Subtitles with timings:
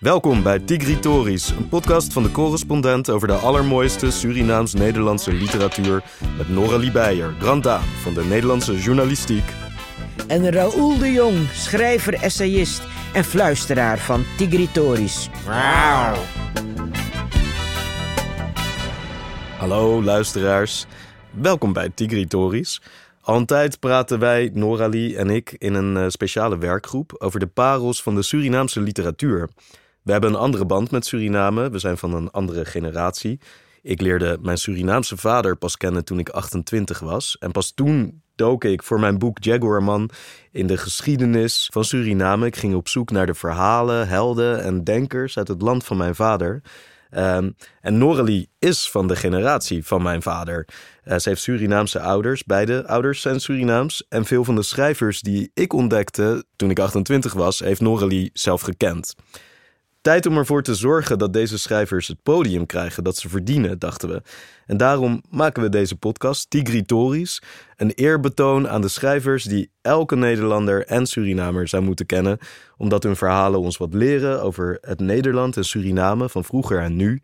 [0.00, 6.02] Welkom bij Tigritoris, een podcast van de correspondent over de allermooiste Surinaams-Nederlandse literatuur
[6.36, 9.44] met Noralie Beijer, Grand Dame van de Nederlandse journalistiek.
[10.26, 12.82] En Raoul de Jong, schrijver, essayist
[13.14, 15.28] en fluisteraar van Tigritoris.
[19.58, 20.86] Hallo luisteraars,
[21.30, 22.82] welkom bij Tigritoris.
[23.20, 27.46] Al een tijd praten wij, Noralie en ik, in een eh, speciale werkgroep over de
[27.46, 29.48] parels van de Surinaamse literatuur.
[30.06, 33.40] We hebben een andere band met Suriname, we zijn van een andere generatie.
[33.82, 37.36] Ik leerde mijn Surinaamse vader pas kennen toen ik 28 was.
[37.38, 40.10] En pas toen dook ik voor mijn boek Jaguarman
[40.52, 42.46] in de geschiedenis van Suriname.
[42.46, 46.14] Ik ging op zoek naar de verhalen, helden en denkers uit het land van mijn
[46.14, 46.62] vader.
[47.10, 50.68] Um, en Noralie is van de generatie van mijn vader.
[51.04, 54.06] Uh, ze heeft Surinaamse ouders, beide ouders zijn Surinaams.
[54.08, 58.60] En veel van de schrijvers die ik ontdekte toen ik 28 was, heeft Noralie zelf
[58.60, 59.14] gekend.
[60.06, 64.08] Tijd om ervoor te zorgen dat deze schrijvers het podium krijgen dat ze verdienen, dachten
[64.08, 64.22] we.
[64.66, 67.42] En daarom maken we deze podcast, Tigritoris,
[67.76, 72.38] een eerbetoon aan de schrijvers die elke Nederlander en Surinamer zou moeten kennen,
[72.76, 77.20] omdat hun verhalen ons wat leren over het Nederland en Suriname van vroeger en nu.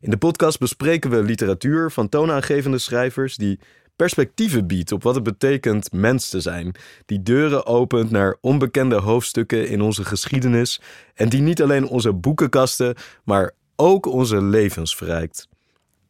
[0.00, 3.60] In de podcast bespreken we literatuur van toonaangevende schrijvers die
[3.96, 6.74] perspectieven biedt op wat het betekent mens te zijn.
[7.06, 10.80] Die deuren opent naar onbekende hoofdstukken in onze geschiedenis
[11.14, 12.94] en die niet alleen onze boekenkasten,
[13.24, 15.48] maar ook onze levens verrijkt.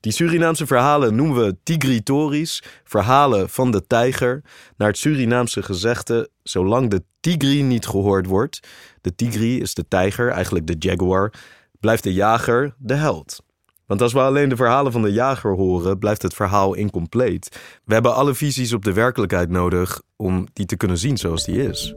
[0.01, 4.43] Die Surinaamse verhalen noemen we tigritories, verhalen van de tijger,
[4.77, 8.61] naar het Surinaamse gezegde: zolang de tigri niet gehoord wordt,
[9.01, 11.33] de tigri is de tijger, eigenlijk de jaguar,
[11.81, 13.45] blijft de jager de held.
[13.87, 17.61] Want als we alleen de verhalen van de jager horen, blijft het verhaal incompleet.
[17.85, 21.69] We hebben alle visies op de werkelijkheid nodig om die te kunnen zien zoals die
[21.69, 21.95] is.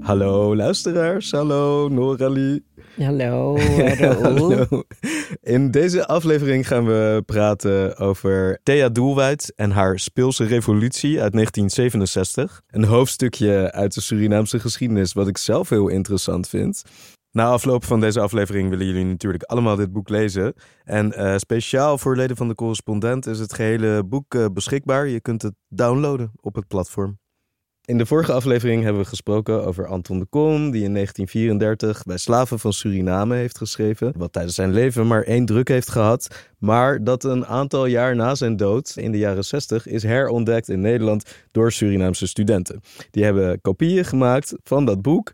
[0.00, 2.64] Hallo luisteraars, hallo Noralie.
[2.98, 3.58] Hallo,
[4.22, 4.66] Hallo.
[5.40, 12.62] In deze aflevering gaan we praten over Thea Doelwijd en haar Speelse Revolutie uit 1967.
[12.66, 16.82] Een hoofdstukje uit de Surinaamse geschiedenis wat ik zelf heel interessant vind.
[17.30, 20.54] Na afloop van deze aflevering willen jullie natuurlijk allemaal dit boek lezen.
[20.84, 25.08] En uh, speciaal voor leden van de correspondent is het gehele boek uh, beschikbaar.
[25.08, 27.20] Je kunt het downloaden op het platform.
[27.84, 32.16] In de vorige aflevering hebben we gesproken over Anton de Kom, die in 1934 bij
[32.16, 37.04] Slaven van Suriname heeft geschreven, wat tijdens zijn leven maar één druk heeft gehad, maar
[37.04, 41.24] dat een aantal jaar na zijn dood, in de jaren 60, is herontdekt in Nederland
[41.50, 42.80] door Surinaamse studenten.
[43.10, 45.32] Die hebben kopieën gemaakt van dat boek,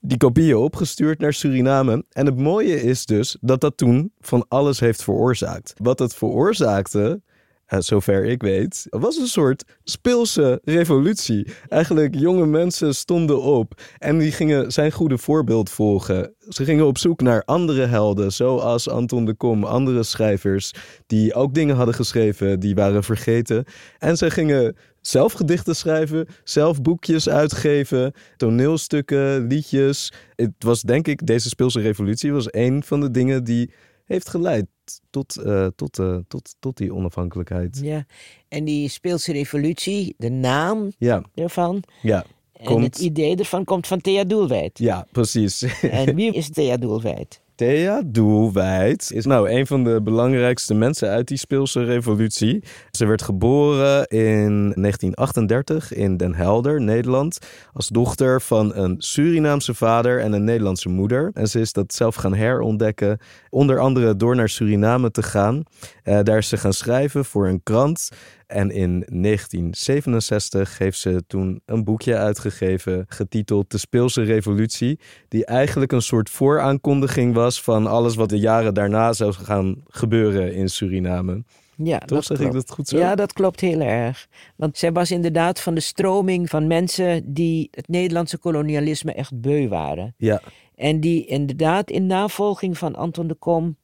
[0.00, 2.04] die kopieën opgestuurd naar Suriname.
[2.10, 5.74] En het mooie is dus dat dat toen van alles heeft veroorzaakt.
[5.82, 7.20] Wat het veroorzaakte,
[7.68, 11.46] uh, zover ik weet, was een soort speelse revolutie.
[11.68, 16.34] Eigenlijk jonge mensen stonden op en die gingen zijn goede voorbeeld volgen.
[16.48, 20.72] Ze gingen op zoek naar andere helden, zoals Anton de Kom, andere schrijvers
[21.06, 23.64] die ook dingen hadden geschreven die waren vergeten.
[23.98, 30.12] En ze gingen zelf gedichten schrijven, zelf boekjes uitgeven, toneelstukken, liedjes.
[30.36, 33.70] Het was denk ik, deze speelse revolutie was een van de dingen die
[34.06, 34.66] heeft geleid
[35.10, 37.78] tot, uh, tot, uh, tot, tot die onafhankelijkheid.
[37.82, 38.06] Ja,
[38.48, 41.22] en die speelse revolutie, de naam ja.
[41.34, 41.82] ervan.
[42.02, 42.24] Ja.
[42.52, 42.84] En komt...
[42.84, 44.78] het idee ervan komt van Thea Doelwijd.
[44.78, 45.62] Ja, precies.
[45.80, 47.40] En wie is Thea Doelwijd?
[47.56, 52.64] Thea Doelwijd is nou een van de belangrijkste mensen uit die speelse revolutie.
[52.90, 57.38] Ze werd geboren in 1938 in Den Helder, Nederland,
[57.72, 61.30] als dochter van een Surinaamse vader en een Nederlandse moeder.
[61.34, 63.18] En ze is dat zelf gaan herontdekken,
[63.50, 65.62] onder andere door naar Suriname te gaan.
[66.04, 68.08] Uh, daar is ze gaan schrijven voor een krant.
[68.46, 74.98] En in 1967 heeft ze toen een boekje uitgegeven getiteld De Speelse Revolutie,
[75.28, 80.54] die eigenlijk een soort vooraankondiging was van alles wat de jaren daarna zou gaan gebeuren
[80.54, 81.44] in Suriname.
[81.76, 82.98] Ja, Toch zeg ik dat goed zo?
[82.98, 84.28] Ja, dat klopt heel erg.
[84.56, 89.68] Want zij was inderdaad van de stroming van mensen die het Nederlandse kolonialisme echt beu
[89.68, 90.14] waren.
[90.16, 90.40] Ja.
[90.74, 93.76] En die inderdaad in navolging van Anton de Kom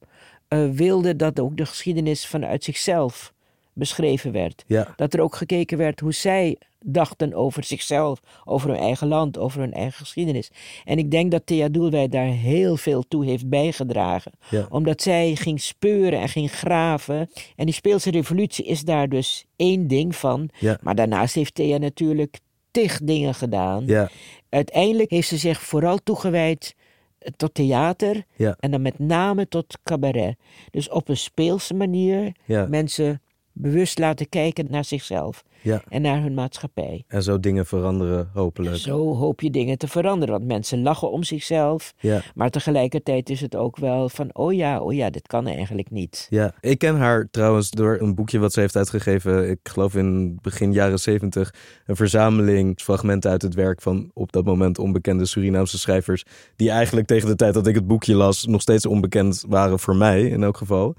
[0.49, 3.33] uh, wilden dat ook de geschiedenis vanuit zichzelf
[3.75, 4.65] beschreven werd.
[4.67, 4.93] Ja.
[4.97, 9.61] Dat er ook gekeken werd hoe zij dachten over zichzelf, over hun eigen land, over
[9.61, 10.51] hun eigen geschiedenis.
[10.85, 14.33] En ik denk dat Thea Doelwijd daar heel veel toe heeft bijgedragen.
[14.51, 14.67] Ja.
[14.69, 17.31] Omdat zij ging speuren en ging graven.
[17.57, 20.49] En die speelse revolutie is daar dus één ding van.
[20.59, 20.79] Ja.
[20.83, 22.39] Maar daarnaast heeft Thea natuurlijk
[22.71, 23.87] tig dingen gedaan.
[23.87, 24.11] Ja.
[24.49, 26.75] Uiteindelijk heeft ze zich vooral toegewijd
[27.37, 30.37] tot theater en dan met name tot cabaret.
[30.71, 32.33] Dus op een speelse manier
[32.69, 33.22] mensen
[33.53, 35.83] bewust laten kijken naar zichzelf Ja.
[35.89, 37.05] en naar hun maatschappij.
[37.09, 38.77] En zo dingen veranderen, hopelijk.
[38.77, 42.21] Zo hoop je dingen te veranderen, want mensen lachen om zichzelf, Ja.
[42.35, 46.27] maar tegelijkertijd is het ook wel van, oh ja, oh ja, dit kan eigenlijk niet.
[46.31, 49.51] Ja, ik ken haar trouwens door een boekje wat ze heeft uitgegeven.
[49.51, 51.55] Ik geloof in begin jaren zeventig.
[51.87, 56.25] Een verzameling fragmenten uit het werk van op dat moment onbekende Surinaamse schrijvers.
[56.57, 59.97] Die eigenlijk tegen de tijd dat ik het boekje las nog steeds onbekend waren voor
[59.97, 60.95] mij in elk geval.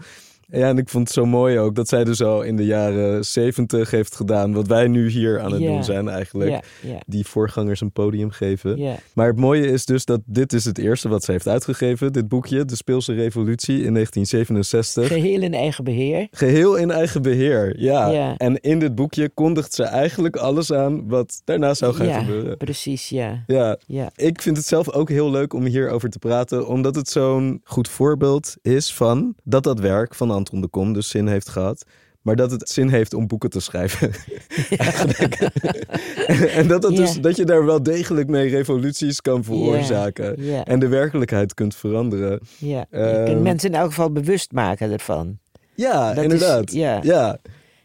[0.55, 3.25] Ja, en ik vond het zo mooi ook dat zij dus al in de jaren
[3.25, 4.53] zeventig heeft gedaan.
[4.53, 6.65] Wat wij nu hier aan het doen zijn eigenlijk.
[7.07, 8.97] Die voorgangers een podium geven.
[9.13, 12.13] Maar het mooie is dus dat dit is het eerste wat ze heeft uitgegeven.
[12.13, 15.07] Dit boekje, De Speelse Revolutie in 1967.
[15.07, 16.27] Geheel in eigen beheer.
[16.31, 18.37] Geheel in eigen beheer, ja.
[18.37, 22.57] En in dit boekje kondigt ze eigenlijk alles aan wat daarna zou gaan gebeuren.
[22.57, 23.43] precies, ja.
[23.47, 24.11] Ja, ja.
[24.15, 27.89] ik vind het zelf ook heel leuk om hierover te praten, omdat het zo'n goed
[27.89, 31.85] voorbeeld is van dat dat werk van Anton de Kom dus zin heeft gehad.
[32.21, 34.11] Maar dat het zin heeft om boeken te schrijven.
[36.55, 40.63] En dat, dat, dus, dat je daar wel degelijk mee revoluties kan veroorzaken.
[40.65, 42.39] En de werkelijkheid kunt veranderen.
[42.57, 42.85] ja.
[42.91, 45.37] je Ehm, kunt mensen in elk geval bewust maken ervan.
[45.75, 46.71] Ja, Dat is- inderdaad.
[46.71, 46.99] ja.
[47.03, 47.37] ja.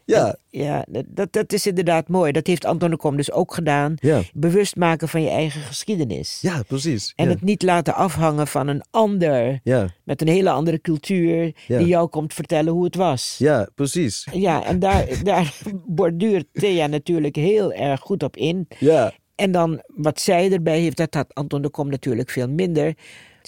[0.09, 0.35] Ja.
[0.49, 2.31] Ja dat, dat, is inderdaad mooi.
[2.31, 3.95] Dat heeft Anton de Kom dus ook gedaan.
[3.95, 4.21] Ja.
[4.33, 6.39] Bewust maken van je eigen geschiedenis.
[6.41, 7.13] ja, precies.
[7.15, 7.31] En ja.
[7.31, 9.89] het niet laten afhangen van een ander Ja.
[10.03, 13.35] met een hele andere cultuur die jou komt vertellen hoe het was.
[13.37, 14.27] ja, precies.
[14.33, 15.53] Ja, en daar, daar
[15.85, 18.67] borduurt Thea natuurlijk heel erg goed op in.
[18.79, 22.93] Ja, En dan wat zij erbij heeft, dat had Anton de Kom natuurlijk veel minder.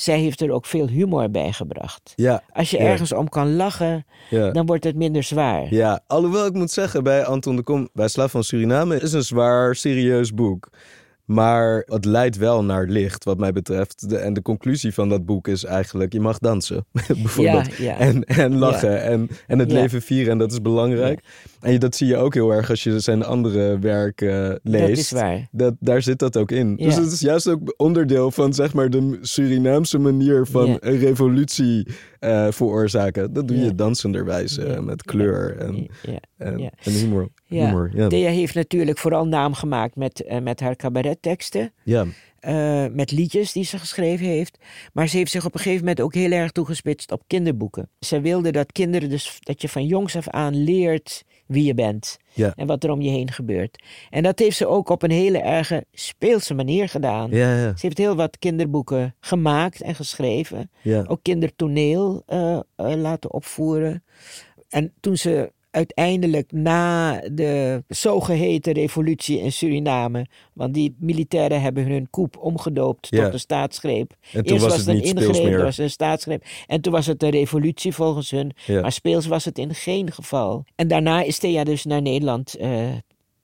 [0.01, 2.13] Zij heeft er ook veel humor bij gebracht.
[2.15, 2.83] ja, Als je Ja.
[2.83, 4.51] ergens om kan lachen, ja.
[4.51, 5.73] dan wordt het minder zwaar.
[5.73, 9.23] Ja, alhoewel ik moet zeggen, bij Anton de Kom, bij Slaaf van Suriname, is een
[9.23, 10.69] zwaar, serieus boek.
[11.31, 14.09] Maar het leidt wel naar licht, wat mij betreft.
[14.09, 17.75] De, en de conclusie van dat boek is eigenlijk, je mag dansen, bijvoorbeeld.
[17.75, 17.97] Ja, ja.
[17.97, 21.19] En, en lachen en, en het leven vieren, en dat is belangrijk.
[21.61, 24.87] En je- dat zie je ook heel erg als je zijn andere werken leest.
[24.87, 25.47] Dat is waar.
[25.51, 26.73] Dat, daar zit dat ook in.
[26.77, 26.85] Ja.
[26.85, 31.87] Dus het is juist ook onderdeel van zeg maar, de Surinaamse manier van een revolutie
[32.21, 33.33] eh, veroorzaken.
[33.33, 35.89] Dat doe je dansenderwijs eh, met kleur en,
[36.37, 37.29] en, en humor.
[37.45, 37.65] Ja.
[37.65, 38.07] humor ja.
[38.07, 41.73] Thea heeft natuurlijk vooral naam gemaakt met, eh, met haar cabaretteksten.
[41.83, 42.05] ja.
[42.91, 44.57] met liedjes die ze geschreven heeft.
[44.93, 47.89] Maar ze heeft zich op een gegeven moment ook heel erg toegespitst op kinderboeken.
[47.99, 52.17] Ze wilde dat kinderen dus, dat je van jongs af aan leert wie je bent.
[52.33, 52.53] Ja.
[52.55, 53.83] En wat er om je heen gebeurt.
[54.09, 57.29] En dat heeft ze ook op een hele erge speelse manier gedaan.
[57.29, 60.71] Ja, ja, Ze heeft heel wat kinderboeken gemaakt en geschreven.
[61.07, 64.03] Ook kindertoneel eh, eh, laten opvoeren.
[64.69, 72.07] En toen ze uiteindelijk na de zogeheten revolutie in Suriname, want die militairen hebben hun
[72.09, 73.23] coup omgedoopt Ja.
[73.23, 74.13] tot een staatsgreep.
[74.21, 76.43] En toen Eerst was was het een ingreep, was een staatsgreep.
[76.67, 78.51] En toen was het een revolutie volgens hun.
[78.65, 78.81] Ja.
[78.81, 80.65] Maar speels was het in geen geval.
[80.75, 82.89] En daarna is Thea dus naar Nederland eh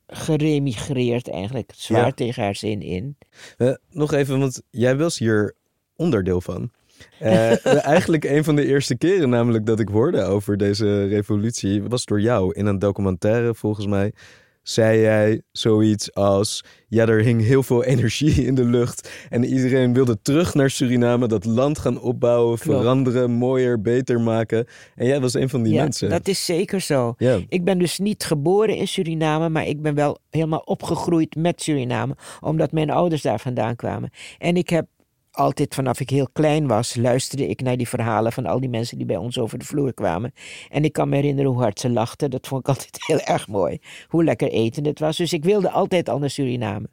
[0.07, 1.71] geremigreerd eigenlijk.
[1.75, 2.11] Zwaar Ja.
[2.11, 3.17] tegen haar zin in.
[3.57, 5.55] Eh, nog even, want jij was hier
[5.95, 6.71] onderdeel van.
[7.19, 7.65] Eh,
[7.95, 12.21] eigenlijk een van de eerste keren namelijk dat ik hoorde over deze revolutie was door
[12.21, 14.13] jou in een documentaire volgens mij.
[14.67, 19.11] Zei jij zoiets als: Ja, er hing heel veel energie in de lucht.
[19.29, 22.79] En iedereen wilde terug naar Suriname, dat land gaan opbouwen, Klopt.
[22.79, 24.65] veranderen, mooier, beter maken.
[24.95, 26.09] En jij was een van die ja, mensen.
[26.09, 27.13] dat is zeker zo.
[27.17, 31.61] Ja, Ik ben dus niet geboren in Suriname, maar ik ben wel helemaal opgegroeid met
[31.61, 34.09] Suriname, omdat mijn ouders daar vandaan kwamen.
[34.37, 34.85] En ik heb
[35.37, 38.97] altijd vanaf ik heel klein was, luisterde ik naar die verhalen van al die mensen
[38.97, 40.33] die bij ons over de vloer kwamen.
[40.69, 42.29] En ik kan me herinneren hoe hard ze lachten.
[42.29, 43.79] Dat vond ik altijd heel erg mooi.
[44.07, 45.17] Hoe lekker eten het was.
[45.17, 46.89] Dus ik wilde altijd al naar Suriname.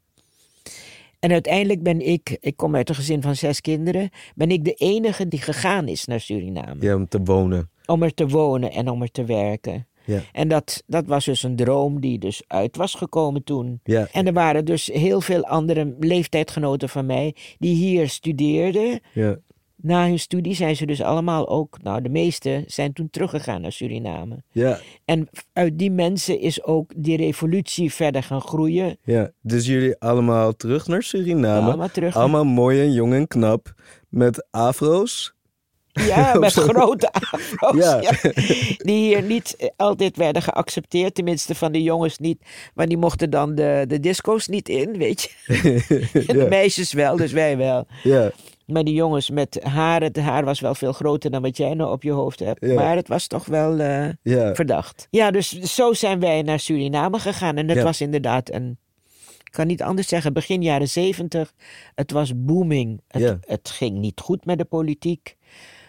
[1.21, 4.73] En uiteindelijk ben ik, ik kom uit een gezin van zes kinderen, ben ik de
[4.73, 6.77] enige die gegaan is naar Suriname.
[6.81, 7.71] ja, om te wonen.
[7.87, 9.87] Om er te wonen en om er te werken.
[10.05, 13.81] Ja, En dat, dat was dus een droom die dus uit was gekomen toen.
[13.85, 19.01] ja, En er waren dus heel veel andere leeftijdgenoten van mij die hier studeerden.
[19.13, 19.37] ja.
[19.77, 23.73] Na hun studie zijn ze dus allemaal ook, nou de meeste zijn toen teruggegaan naar
[23.73, 24.43] Suriname.
[24.53, 24.79] ja.
[25.05, 28.97] En uit die mensen is ook die revolutie verder gaan groeien.
[29.03, 31.67] Ja, dus jullie allemaal terug naar Suriname.
[31.67, 32.17] Allemaal terug.
[32.17, 33.75] Allemaal mooi en jong en knap.
[34.09, 35.34] Met afro's.
[35.95, 37.77] Ja, met grote afro's.
[37.77, 38.01] Ja.
[38.01, 38.11] ja.
[38.77, 41.15] Die hier niet eh, altijd werden geaccepteerd.
[41.15, 42.39] Tenminste van de jongens niet.
[42.75, 45.31] Maar die mochten dan de, de disco's niet in, weet je.
[46.29, 47.87] En de ja, meisjes wel, dus wij wel.
[48.03, 48.31] ja,
[48.67, 51.93] Maar die jongens met haar, het haar was wel veel groter dan wat jij nou
[51.93, 52.65] op je hoofd hebt.
[52.67, 52.75] Ja.
[52.75, 54.55] Maar het was toch wel eh, ja.
[54.55, 55.07] verdacht.
[55.11, 57.57] Ja, dus zo zijn wij naar Suriname gegaan.
[57.57, 57.83] En dat Ja.
[57.83, 58.79] was inderdaad een,
[59.45, 61.53] ik kan niet anders zeggen, begin jaren zeventig.
[61.95, 63.01] Het was booming.
[63.09, 63.39] Het, Ja.
[63.47, 65.37] het ging niet goed met de politiek.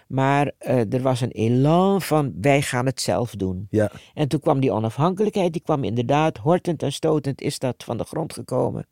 [0.08, 3.68] Maar eh, er was een elan van wij gaan het zelf doen.
[3.70, 7.98] Ja, En toen kwam die onafhankelijkheid, die kwam inderdaad hortend en stotend is dat van
[7.98, 8.88] de grond gekomen.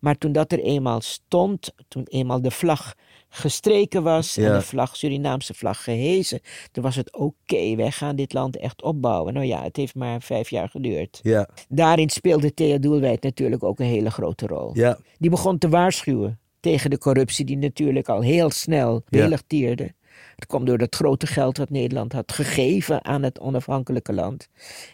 [0.00, 2.94] Maar toen dat er eenmaal stond, toen eenmaal de vlag
[3.28, 6.40] gestreken was en de vlag, Surinaamse vlag gehezen,
[6.72, 9.34] toen was het oké, wij gaan dit land echt opbouwen.
[9.34, 11.20] Nou ja, het heeft maar vijf jaar geduurd.
[11.22, 14.70] ja, Daarin speelde Thea Doelwijd natuurlijk ook een hele grote rol.
[14.74, 19.02] ja, Die begon te waarschuwen tegen de corruptie die natuurlijk al heel snel
[19.46, 19.94] tierde.
[20.38, 24.48] Het kwam door het grote geld dat Nederland had gegeven aan het onafhankelijke land.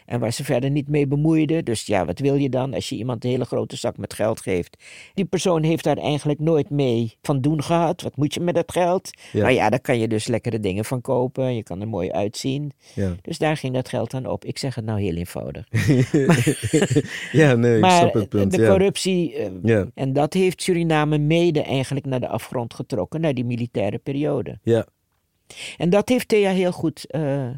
[0.05, 1.65] En waar ze verder niet mee bemoeiden.
[1.65, 4.41] Dus ja, wat wil je dan als je iemand een hele grote zak met geld
[4.41, 4.83] geeft?
[5.13, 8.01] Die persoon heeft daar eigenlijk nooit mee van doen gehad.
[8.01, 9.09] Wat moet je met dat geld?
[9.31, 9.41] Ja.
[9.41, 11.55] Nou ja, daar kan je dus lekkere dingen van kopen.
[11.55, 12.71] Je kan er mooi uitzien.
[12.93, 13.15] ja.
[13.21, 14.45] Dus daar ging dat geld aan op.
[14.45, 15.65] Ik zeg het nou heel eenvoudig.
[17.41, 18.51] ja, nee, ik maar snap het punt.
[18.51, 18.69] de ja.
[18.69, 23.97] corruptie eh, en dat heeft Suriname mede eigenlijk naar de afgrond getrokken, naar die militaire
[23.97, 24.59] periode.
[24.63, 24.85] ja,
[25.77, 27.49] En dat heeft Thea heel goed eh,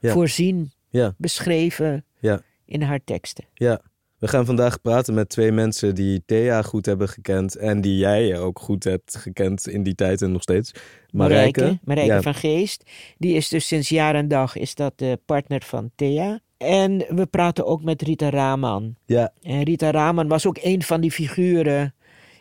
[0.00, 0.12] Ja.
[0.12, 2.40] voorzien, ja, beschreven ja.
[2.64, 3.44] in haar teksten.
[3.54, 3.80] Ja,
[4.18, 8.38] we gaan vandaag praten met twee mensen die Thea goed hebben gekend en die jij
[8.38, 10.72] ook goed hebt gekend in die tijd en nog steeds.
[11.10, 11.60] Marijke.
[11.60, 15.18] Marijke, Marijke ja, van Geest, die is dus sinds jaar en dag is dat de
[15.26, 16.40] partner van Thea.
[16.56, 18.94] En we praten ook met Rita Raman.
[19.06, 21.94] ja, En Rita Raman was ook een van die figuren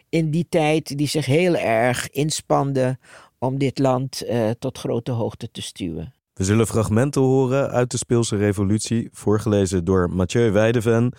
[0.09, 2.97] in die tijd die zich heel erg inspande
[3.41, 6.13] om dit land eh, tot grote hoogte te stuwen.
[6.33, 11.13] we zullen fragmenten horen uit de Speelse Revolutie, voorgelezen door Mathieu Weideven,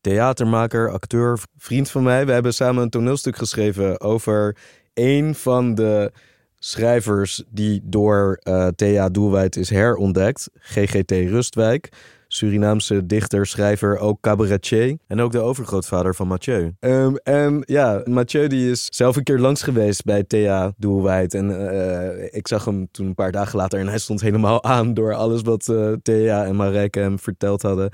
[0.00, 2.26] theatermaker, acteur, vriend van mij.
[2.26, 4.56] We hebben samen een toneelstuk geschreven over
[4.94, 6.12] een van de
[6.58, 11.88] schrijvers die door eh, Thea Doelwijd is herontdekt, GGT Rustwijk.
[12.36, 14.96] Surinaamse dichter, schrijver, ook cabaretier.
[15.06, 16.72] En ook de overgrootvader van Mathieu.
[16.80, 21.34] Ehm, en ja, Mathieu die is zelf een keer langs geweest bij Thea Doelwijd.
[21.34, 24.94] En eh, ik zag hem toen een paar dagen later en hij stond helemaal aan
[24.94, 27.90] door alles wat eh, Thea en Marijke hem verteld hadden.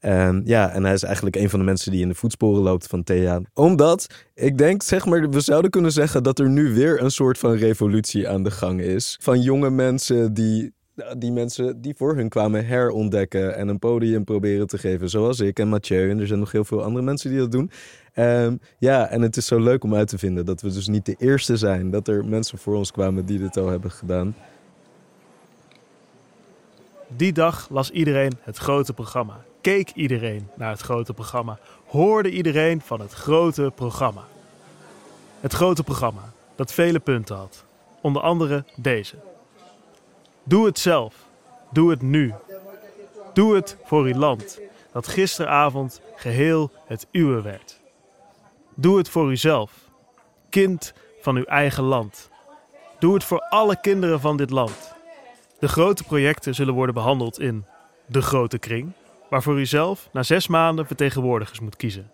[0.00, 2.86] En ja, en hij is eigenlijk een van de mensen die in de voetsporen loopt
[2.86, 3.40] van Thea.
[3.54, 7.38] Omdat, ik denk, zeg maar, we zouden kunnen zeggen dat er nu weer een soort
[7.38, 9.18] van revolutie aan de gang is.
[9.22, 10.72] Van jonge mensen die,
[11.18, 15.10] die mensen die voor hun kwamen herontdekken en een podium proberen te geven.
[15.10, 16.10] Zoals ik en Mathieu.
[16.10, 17.70] En er zijn nog heel veel andere mensen die dat doen.
[18.12, 21.06] Ehm, ja, en het is zo leuk om uit te vinden dat we dus niet
[21.06, 21.90] de eerste zijn.
[21.90, 24.34] Dat er mensen voor ons kwamen die dit al hebben gedaan.
[27.08, 29.44] Die dag las iedereen het grote programma.
[29.60, 31.58] Keek iedereen naar het grote programma.
[31.86, 34.24] Hoorde iedereen van het grote programma.
[35.40, 37.64] Het grote programma dat vele punten had.
[38.00, 39.16] Onder andere deze.
[40.48, 41.14] Doe het zelf.
[41.70, 42.34] Doe het nu.
[43.32, 44.60] Doe het voor uw land,
[44.92, 47.80] dat gisteravond geheel het uwe werd.
[48.74, 49.72] Doe het voor uzelf,
[50.50, 52.30] kind van uw eigen land.
[52.98, 54.94] Doe het voor alle kinderen van dit land.
[55.58, 57.64] De grote projecten zullen worden behandeld in
[58.06, 58.92] de grote kring,
[59.30, 62.10] waarvoor u zelf na zes maanden vertegenwoordigers moet kiezen.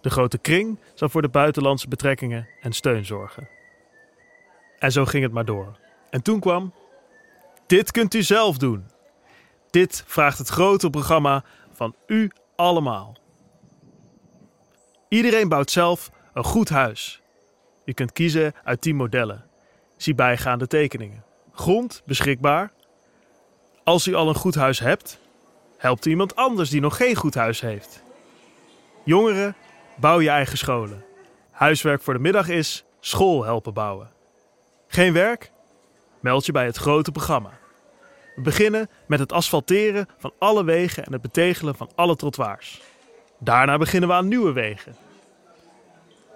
[0.00, 3.48] De grote kring zal voor de buitenlandse betrekkingen en steun zorgen.
[4.78, 5.78] En zo ging het maar door.
[6.10, 6.72] En toen kwam:
[7.74, 8.86] Dit kunt u zelf doen.
[9.70, 13.16] Dit vraagt het grote programma van u allemaal.
[15.08, 17.22] Iedereen bouwt zelf een goed huis.
[17.84, 19.44] Je kunt kiezen uit 10 modellen.
[19.96, 21.24] Zie bijgaande tekeningen.
[21.52, 22.72] Grond beschikbaar.
[23.84, 25.18] Als u al een goed huis hebt,
[25.76, 28.02] helpt u iemand anders die nog geen goed huis heeft.
[29.04, 29.56] Jongeren,
[29.96, 31.04] bouw je eigen scholen.
[31.50, 34.10] Huiswerk voor de middag is school helpen bouwen.
[34.86, 35.52] Geen werk?
[36.20, 37.62] Meld je bij het grote programma.
[38.34, 42.80] We beginnen met het asfalteren van alle wegen en het betegelen van alle trottoirs.
[43.38, 44.94] Daarna beginnen we aan nieuwe wegen.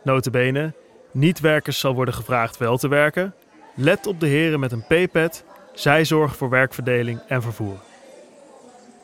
[0.04, 0.72] Notabene,
[1.10, 3.34] niet-werkers zal worden gevraagd wel te werken.
[3.74, 5.44] Let op de heren met een P-pad.
[5.72, 7.76] Zij zorgen voor werkverdeling en vervoer.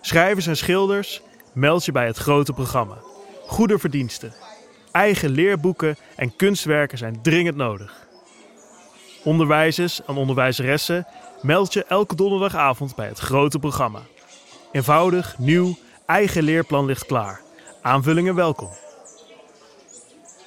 [0.00, 1.22] Schrijvers en schilders,
[1.52, 2.96] meld je bij het grote programma.
[3.46, 4.32] Goede verdiensten.
[4.92, 8.06] Eigen leerboeken en kunstwerken zijn dringend nodig.
[9.24, 11.06] Onderwijzers en onderwijzeressen,
[11.44, 14.00] meld je elke donderdagavond bij het grote programma.
[14.72, 17.40] Eenvoudig, nieuw, eigen leerplan ligt klaar.
[17.82, 18.70] Aanvullingen welkom.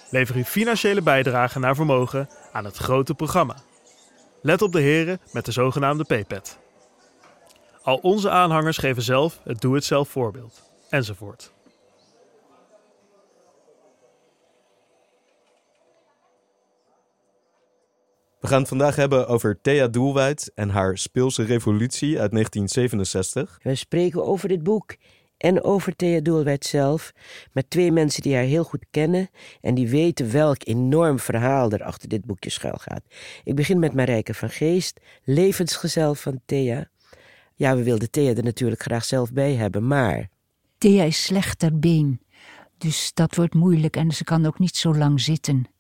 [0.10, 3.56] Lever uw financiële bijdrage naar vermogen aan het grote programma.
[4.42, 6.58] Let op de heren met de zogenaamde P-pad.
[7.84, 10.64] Al onze aanhangers geven zelf het doe-het-zelf voorbeeld.
[10.90, 11.52] Enzovoort.
[18.48, 23.60] We gaan het vandaag hebben over Thea Doelwijd en haar Speelse Revolutie uit 1967.
[23.64, 24.96] We spreken over dit boek
[25.38, 27.12] en over Thea Doelwijd zelf,
[27.52, 29.30] met twee mensen die haar heel goed kennen
[29.62, 33.04] en die weten welk enorm verhaal er achter dit boekje schuil gaat.
[33.44, 36.90] Ik begin met Marijke van Geest, levensgezel van Thea.
[37.56, 40.30] Ja, we wilden Thea er natuurlijk graag zelf bij hebben, maar...
[40.78, 42.22] Thea is slechter been,
[42.78, 45.76] dus dat wordt moeilijk en ze kan ook niet zo lang zitten.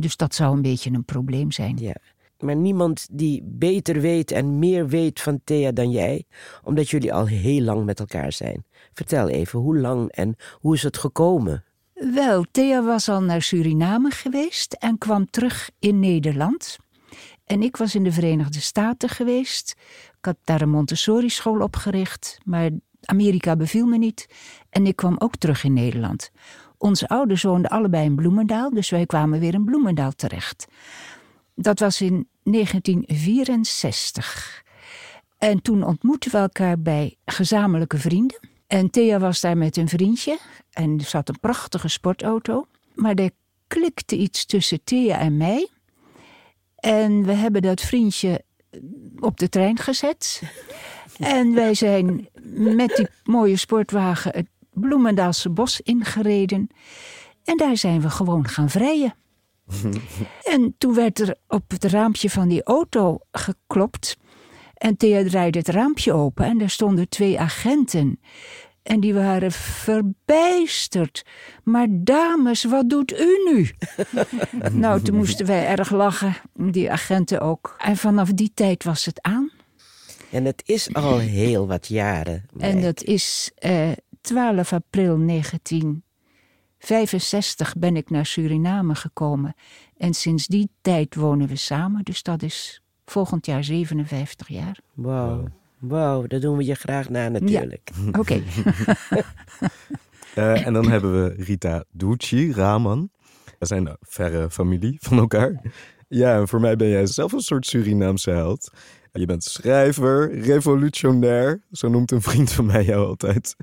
[0.00, 1.76] Dus dat zou een beetje een probleem zijn.
[1.78, 1.94] Ja,
[2.38, 6.24] maar niemand die beter weet en meer weet van Thea dan jij,
[6.64, 8.64] omdat jullie al heel lang met elkaar zijn.
[8.92, 11.64] Vertel even, hoe lang en hoe is het gekomen?
[11.94, 16.76] Wel, Thea was al naar Suriname geweest en kwam terug in Nederland.
[17.44, 19.74] En ik was in de Verenigde Staten geweest.
[20.18, 22.70] Ik had daar een Montessori-school opgericht, maar
[23.04, 24.26] Amerika beviel me niet.
[24.70, 26.30] En ik kwam ook terug in Nederland.
[26.78, 30.66] Onze ouders woonden allebei in Bloemendaal, dus wij kwamen weer in Bloemendaal terecht.
[31.54, 34.66] Dat was in 1964.
[35.38, 38.38] En toen ontmoetten we elkaar bij gezamenlijke vrienden.
[38.66, 40.38] En Thea was daar met een vriendje
[40.72, 42.66] en zat een prachtige sportauto.
[42.94, 43.30] Maar er
[43.66, 45.68] klikte iets tussen Thea en mij.
[46.76, 48.44] En we hebben dat vriendje
[49.18, 50.26] op de trein gezet.
[51.18, 52.28] En wij zijn
[52.74, 54.46] met die mooie sportwagen het
[54.78, 56.68] Bloemendaalse bos ingereden.
[57.44, 59.14] En daar zijn we gewoon gaan vrijen.
[60.52, 64.16] en toen werd er op het raampje van die auto geklopt.
[64.74, 68.20] En Thea draaide het raampje open en daar stonden twee agenten.
[68.82, 71.24] En die waren verbijsterd.
[71.64, 73.70] Maar dames, wat doet u nu?
[74.80, 77.76] nou, toen moesten wij erg lachen, die agenten ook.
[77.78, 79.50] En vanaf die tijd was het aan.
[80.30, 82.46] En het is al heel wat jaren.
[82.58, 89.54] En dat is eh, 12 april 1965 ben ik naar Suriname gekomen.
[89.96, 92.04] En sinds die tijd wonen we samen.
[92.04, 94.78] Dus dat is volgend jaar 57 jaar.
[94.94, 95.44] Wauw.
[95.78, 97.90] Wauw, dat doen we je graag na natuurlijk.
[98.12, 98.14] Ja.
[98.20, 98.42] Oké.
[100.34, 103.10] uh, en dan hebben we Rita Ducci, Raman.
[103.58, 105.62] We zijn een verre familie van elkaar.
[106.08, 108.70] Ja, en voor mij ben jij zelf een soort Surinaamse held.
[109.12, 113.56] Je bent schrijver, revolutionair, zo noemt een vriend van mij jou altijd.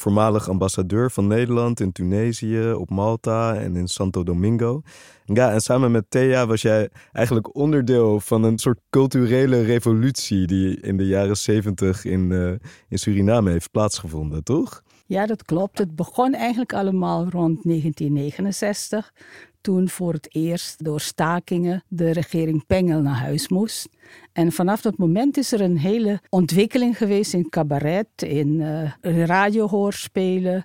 [0.00, 4.82] Voormalig ambassadeur van Nederland in Tunesië, op Malta en in Santo Domingo.
[5.24, 10.80] Ja, en samen met Thea was jij eigenlijk onderdeel van een soort culturele revolutie die
[10.80, 12.52] in de jaren zeventig in, uh,
[12.88, 14.82] in Suriname heeft plaatsgevonden, toch?
[15.10, 15.78] Ja, dat klopt.
[15.78, 19.12] Het begon eigenlijk allemaal rond 1969
[19.60, 23.88] toen voor het eerst door stakingen de regering Pengel naar huis moest.
[24.32, 30.64] En vanaf dat moment is er een hele ontwikkeling geweest in cabaret, in uh, radiohoorspelen,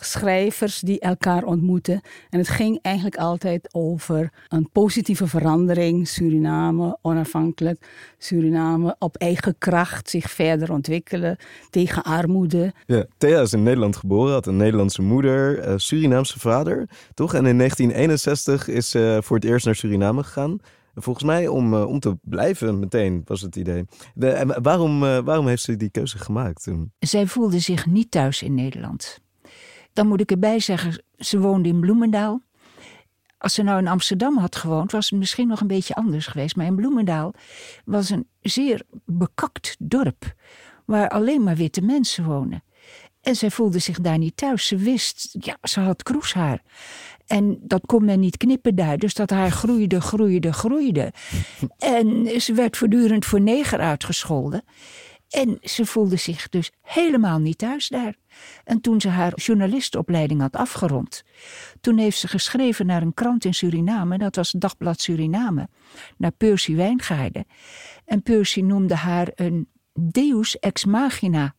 [0.00, 2.00] schrijvers die elkaar ontmoeten.
[2.30, 6.08] En het ging eigenlijk altijd over een positieve verandering.
[6.08, 7.86] Suriname onafhankelijk,
[8.18, 11.36] Suriname op eigen kracht zich verder ontwikkelen
[11.70, 12.72] tegen armoede.
[12.86, 17.34] Ja, Thea is in Nederland geboren, had een Nederlandse moeder, uh, Surinaamse vader, toch?
[17.34, 20.60] En in 1961 is ze voor het eerst naar Suriname gegaan.
[20.94, 23.84] Volgens mij om, uh, om te blijven meteen, was het idee.
[24.14, 26.92] De, en waarom, uh, waarom heeft ze die keuze gemaakt toen?
[26.98, 29.22] Zij voelde zich niet thuis in Nederland.
[29.94, 32.40] Dan moet ik erbij zeggen, ze woonde in Bloemendaal.
[33.38, 36.56] Als ze nou in Amsterdam had gewoond, was het misschien nog een beetje anders geweest.
[36.56, 37.34] Maar in Bloemendaal
[37.84, 40.34] was een zeer bekakt dorp,
[40.84, 42.62] waar alleen maar witte mensen wonen.
[43.20, 44.66] En zij voelde zich daar niet thuis.
[44.66, 46.62] Ze wist, ja, ze had kroeshaar.
[47.26, 48.98] En dat kon men niet knippen daar.
[48.98, 51.12] Dus dat haar groeide, groeide, groeide.
[51.78, 54.64] En ze werd voortdurend voor neger uitgescholden.
[55.34, 58.14] En ze voelde zich dus helemaal niet thuis daar.
[58.64, 61.24] En toen ze haar journalistenopleiding had afgerond,
[61.80, 65.68] toen heeft ze geschreven naar een krant in Suriname, dat was Dagblad Suriname,
[66.16, 67.46] naar Percy Wijngaarden.
[68.04, 71.54] En Percy noemde haar een deus ex machina.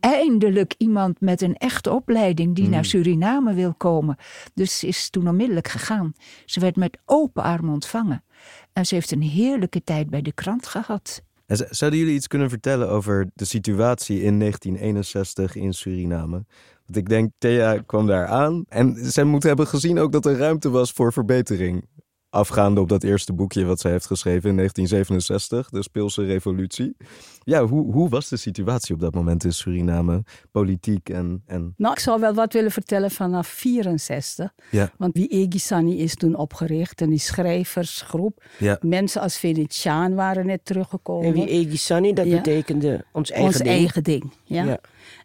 [0.00, 4.16] Eindelijk iemand met een echte opleiding die naar Suriname wil komen.
[4.54, 6.12] Dus ze is toen onmiddellijk gegaan.
[6.44, 8.24] Ze werd met open armen ontvangen.
[8.72, 11.22] En ze heeft een heerlijke tijd bij de krant gehad.
[11.48, 16.44] Zouden jullie iets kunnen vertellen over de situatie in 1961 in Suriname?
[16.86, 20.36] Want ik denk, Thea kwam daar aan en zij moet hebben gezien ook dat er
[20.36, 21.84] ruimte was voor verbetering.
[22.30, 26.96] Afgaande op dat eerste boekje wat zij heeft geschreven in 1967, de Speelse Revolutie.
[27.44, 31.74] Ja, hoe, hoe was de situatie op dat moment in Suriname, politiek en, en...
[31.76, 34.52] Nou, ik zou wel wat willen vertellen vanaf 64.
[34.70, 34.90] Ja.
[34.96, 38.44] Want die Egisani is toen opgericht en die schrijversgroep.
[38.58, 38.78] Ja.
[38.80, 41.26] Mensen als Venetiaan waren net teruggekomen.
[41.26, 42.36] En wie Egisani, dat Ja.
[42.36, 43.68] betekende ons eigen Ons ding.
[43.68, 44.32] eigen ding.
[44.44, 44.64] Ja.
[44.64, 44.78] Ja.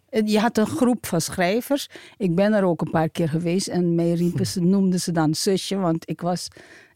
[0.10, 1.89] En Je had een groep van schrijvers.
[2.18, 5.34] Ik ben er ook een paar keer geweest en mij riepen ze, noemden ze dan
[5.36, 6.48] zusje, want ik was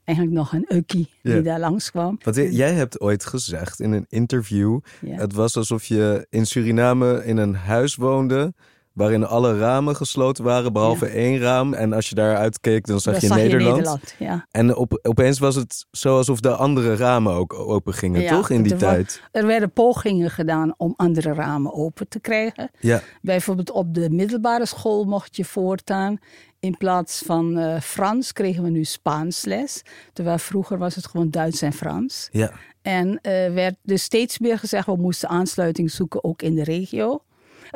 [0.08, 2.17] eigenlijk nog een ukkie die daar langskwam.
[2.24, 5.15] Want jij hebt ooit gezegd in een interview, Ja.
[5.17, 8.54] het was alsof je in Suriname in een huis woonde
[8.97, 11.73] waarin alle ramen gesloten waren, behalve één raam.
[11.73, 13.75] En als je daaruit keek, dan zag, je, zag Nederland.
[13.75, 14.15] Nederland.
[14.19, 14.45] Ja.
[14.51, 18.49] En op, opeens was het zo alsof de andere ramen ook open gingen, Ja, toch?
[18.49, 19.21] In die er tijd.
[19.31, 22.71] Er werden pogingen gedaan om andere ramen open te krijgen.
[22.79, 26.17] Ja, Bijvoorbeeld op de middelbare school mocht je voortaan.
[26.60, 29.81] In plaats van eh, Frans kregen we nu Spaans les.
[30.13, 32.29] Terwijl vroeger was het gewoon Duits en Frans.
[32.31, 32.51] ja.
[32.81, 37.21] En eh, werd dus steeds meer gezegd, we moesten aansluiting zoeken ook in de regio.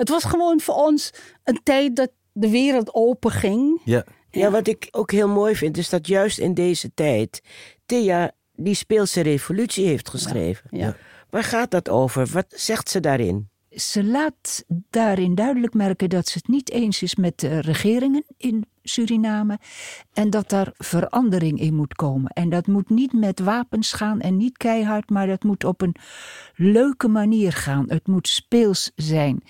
[0.02, 3.82] Het was gewoon voor ons een tijd dat de wereld open ging.
[3.86, 4.04] ja.
[4.34, 7.42] Ja, wat ik ook heel mooi vind, is dat juist in deze tijd
[7.86, 10.78] Thea die Speelse Revolutie heeft geschreven.
[10.78, 10.96] Ja.
[11.30, 12.28] Waar gaat dat over?
[12.28, 13.50] Wat zegt ze daarin?
[13.70, 18.66] Ze laat daarin duidelijk merken dat ze het niet eens is met de regeringen in
[18.84, 19.60] Suriname
[20.14, 22.32] en dat daar verandering in moet komen.
[22.32, 25.96] En dat moet niet met wapens gaan en niet keihard, maar dat moet op een
[26.56, 27.86] leuke manier gaan.
[27.88, 29.44] Het moet speels zijn.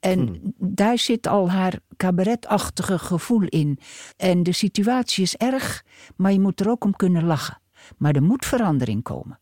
[0.00, 3.78] En daar zit al haar cabaretachtige gevoel in.
[4.16, 5.84] En de situatie is erg,
[6.16, 7.60] maar je moet er ook om kunnen lachen.
[7.96, 9.38] Maar er moet verandering komen.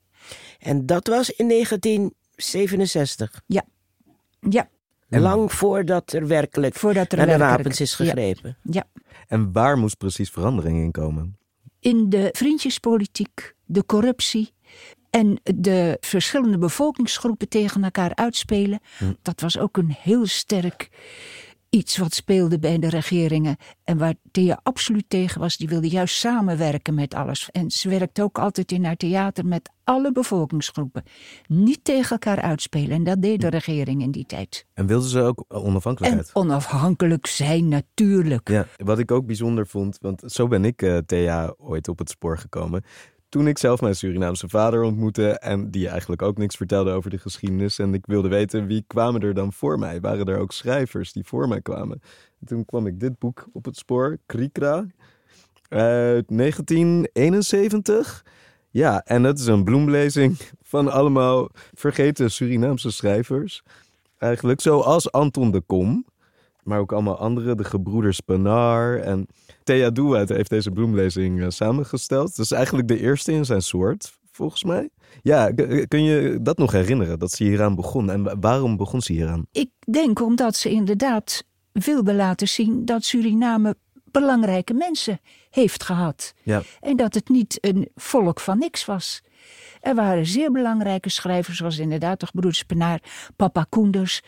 [0.58, 3.40] En dat was in 1967.
[3.46, 3.64] Ja,
[4.50, 4.68] ja.
[5.08, 8.04] Lang voordat er werkelijk Voordat er naar de werkelijk- wapens is ja.
[8.04, 8.56] gegrepen.
[8.62, 8.84] ja.
[9.26, 11.36] En waar moest precies verandering in komen?
[11.80, 14.52] in de vriendjespolitiek, de corruptie
[15.18, 18.80] en de verschillende bevolkingsgroepen tegen elkaar uitspelen.
[19.22, 20.88] Dat was ook een heel sterk
[21.70, 23.56] iets wat speelde bij de regeringen.
[23.84, 25.56] En waar Thea absoluut tegen was.
[25.56, 27.50] Die wilde juist samenwerken met alles.
[27.50, 31.02] En ze werkte ook altijd in haar theater met alle bevolkingsgroepen.
[31.46, 32.90] Niet tegen elkaar uitspelen.
[32.90, 34.66] En dat deed de regering in die tijd.
[34.74, 36.30] En wilden ze ook En onafhankelijkheid?
[36.32, 38.48] onafhankelijk zijn natuurlijk.
[38.48, 42.10] Ja, wat ik ook bijzonder vond, want zo ben ik eh, Thea ooit op het
[42.10, 42.84] spoor gekomen.
[43.28, 47.18] Toen ik zelf mijn Surinaamse vader ontmoette en die eigenlijk ook niks vertelde over de
[47.18, 47.78] geschiedenis.
[47.78, 50.00] En ik wilde weten wie kwamen er dan voor mij?
[50.00, 52.00] Waren er ook schrijvers die voor mij kwamen?
[52.40, 54.86] En toen kwam ik dit boek op het spoor, Krikra,
[55.68, 58.24] uit 1971.
[58.70, 63.62] Ja, en dat is een bloemlezing van allemaal vergeten Surinaamse schrijvers.
[64.18, 66.06] Eigenlijk zoals Anton de Kom.
[66.68, 68.98] Maar ook allemaal andere, de gebroeders Penar.
[69.00, 69.26] En
[69.64, 72.36] Thea Douwet heeft deze bloemlezing eh, samengesteld.
[72.36, 74.88] Dat is eigenlijk de eerste in zijn soort, volgens mij.
[75.22, 78.10] Ja, k- kun je dat nog herinneren, dat ze hieraan begon?
[78.10, 79.46] En wa- waarom begon ze hieraan?
[79.52, 83.74] Ik denk omdat ze inderdaad wilde laten zien dat Suriname
[84.10, 86.32] belangrijke mensen heeft gehad.
[86.42, 89.22] Ja, En dat het niet een volk van niks was.
[89.80, 93.02] Er waren zeer belangrijke schrijvers, zoals inderdaad toch broeders Penaar,
[93.36, 94.20] Papa Koenders,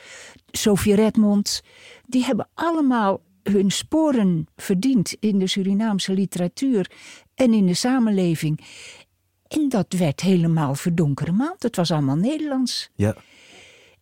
[0.51, 1.63] Sophie Redmond.
[2.07, 6.91] Die hebben allemaal hun sporen verdiend in de Surinaamse literatuur
[7.35, 8.61] en in de samenleving.
[9.49, 11.63] En dat werd helemaal verdonkere maand.
[11.63, 12.91] Het was allemaal Nederlands.
[12.95, 13.15] ja.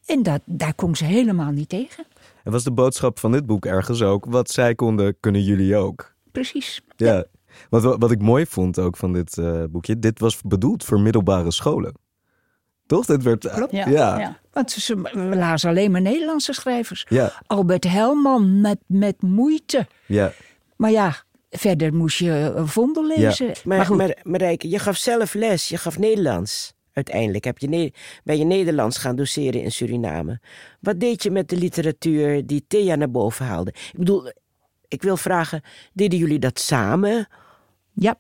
[0.06, 2.06] En dat, daar kon ze helemaal niet tegen.
[2.44, 4.24] En was de boodschap van dit boek ergens ook?
[4.24, 6.14] Wat zij konden, kunnen jullie ook.
[6.32, 6.80] Precies.
[6.96, 7.24] Ja.
[7.71, 11.53] Wat wat ik mooi vond ook van dit eh, boekje, dit was bedoeld voor middelbare
[11.53, 11.94] scholen.
[12.87, 13.07] Toch?
[13.07, 13.49] Dit werd.
[13.51, 13.73] Klopt.
[13.73, 14.18] Ja, Ja.
[14.18, 14.38] ja.
[14.53, 17.07] Want ze we lazen alleen maar Nederlandse schrijvers.
[17.09, 17.33] Ja.
[17.47, 19.87] Albert Helman met, met moeite.
[20.07, 20.33] ja.
[20.77, 21.14] Maar ja,
[21.51, 23.47] verder moest je eh, Vondel lezen.
[23.47, 25.68] Maar, Maar, goed, maar, Marijke, je gaf zelf les.
[25.68, 26.73] Je gaf Nederlands.
[26.92, 27.92] Uiteindelijk heb je ne-
[28.25, 30.40] ben je Nederlands gaan doseren in Suriname.
[30.81, 33.71] Wat deed je met de literatuur die Thea naar boven haalde?
[33.71, 34.33] Ik bedoel,
[34.88, 37.29] ik wil vragen, deden jullie dat samen?
[37.98, 38.18] Ja,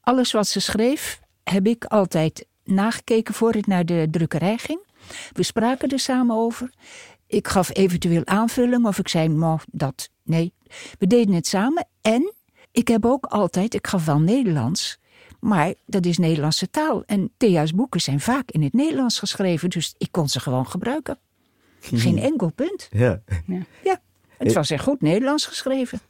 [0.00, 4.80] alles wat ze schreef heb ik altijd nagekeken voor het naar de drukkerij ging.
[5.32, 6.70] We spraken er samen over.
[7.26, 10.52] Ik gaf eventueel aanvulling of ik zei, nou, dat, nee.
[10.98, 12.34] We deden het samen en
[12.72, 14.98] ik heb ook altijd, ik gaf wel Nederlands,
[15.40, 17.02] maar dat is Nederlandse taal.
[17.04, 21.18] En Thea's boeken zijn vaak in het Nederlands geschreven, dus ik kon ze gewoon gebruiken.
[21.80, 22.88] Geen enkel punt.
[23.46, 23.60] ja.
[23.84, 24.00] Ja,
[24.38, 26.00] het was echt goed Nederlands geschreven.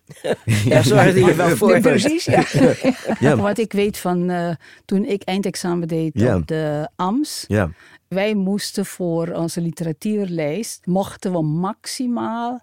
[0.68, 1.74] Daar zorgde je wel voor.
[1.74, 2.44] Ja, precies, ja.
[3.20, 3.36] Ja.
[3.36, 4.50] Wat ik weet van eh,
[4.84, 6.36] toen ik eindexamen deed Ja.
[6.36, 7.44] op de AMS.
[7.48, 7.70] ja.
[8.08, 12.60] Wij moesten voor onze literatuurlijst, mochten we maximaal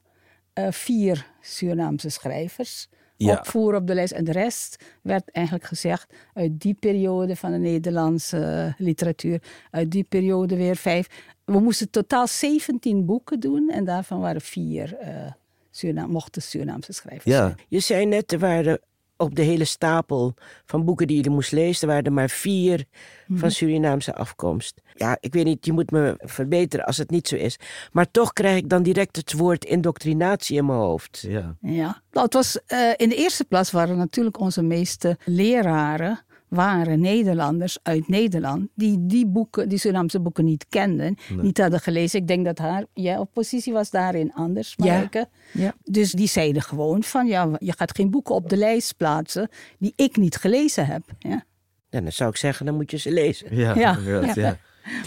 [0.53, 3.31] eh, vier Surinaamse schrijvers Ja.
[3.37, 4.11] opvoeren op de lijst.
[4.13, 9.41] En de rest werd eigenlijk gezegd uit die periode van de Nederlandse eh, literatuur.
[9.71, 11.07] Uit die periode weer vijf.
[11.45, 15.31] We moesten totaal 17 boeken doen en daarvan waren vier eh
[15.75, 17.37] Suriname, mochten Surinaamse schrijvers Ja.
[17.45, 17.55] zijn.
[17.67, 18.79] Je zei net, er waren
[19.17, 20.33] op de hele stapel
[20.65, 22.85] van boeken die je moest lezen, er waren er maar vier
[23.33, 24.81] van Surinaamse afkomst.
[24.93, 27.57] Ja, ik weet niet, je moet me verbeteren als het niet zo is.
[27.91, 31.25] Maar toch krijg ik dan direct het woord indoctrinatie in mijn hoofd.
[31.27, 31.55] ja.
[31.61, 36.19] Ja, nou, het was, eh, in de eerste plaats waren natuurlijk onze meeste leraren
[36.53, 42.19] waren Nederlanders uit Nederland die die boeken, die Surinaamse boeken niet kenden, niet hadden gelezen.
[42.19, 44.73] Ik denk dat haar ja, oppositie was daarin anders.
[44.77, 45.73] Ja.
[45.83, 49.93] Dus die zeiden gewoon van ja, je gaat geen boeken op de lijst plaatsen die
[49.95, 51.03] ik niet gelezen heb.
[51.19, 51.43] Ja.
[51.89, 53.55] Ja, dan zou ik zeggen, dan moet je ze lezen.
[53.55, 53.97] Ja, Ja.
[54.35, 54.57] ja.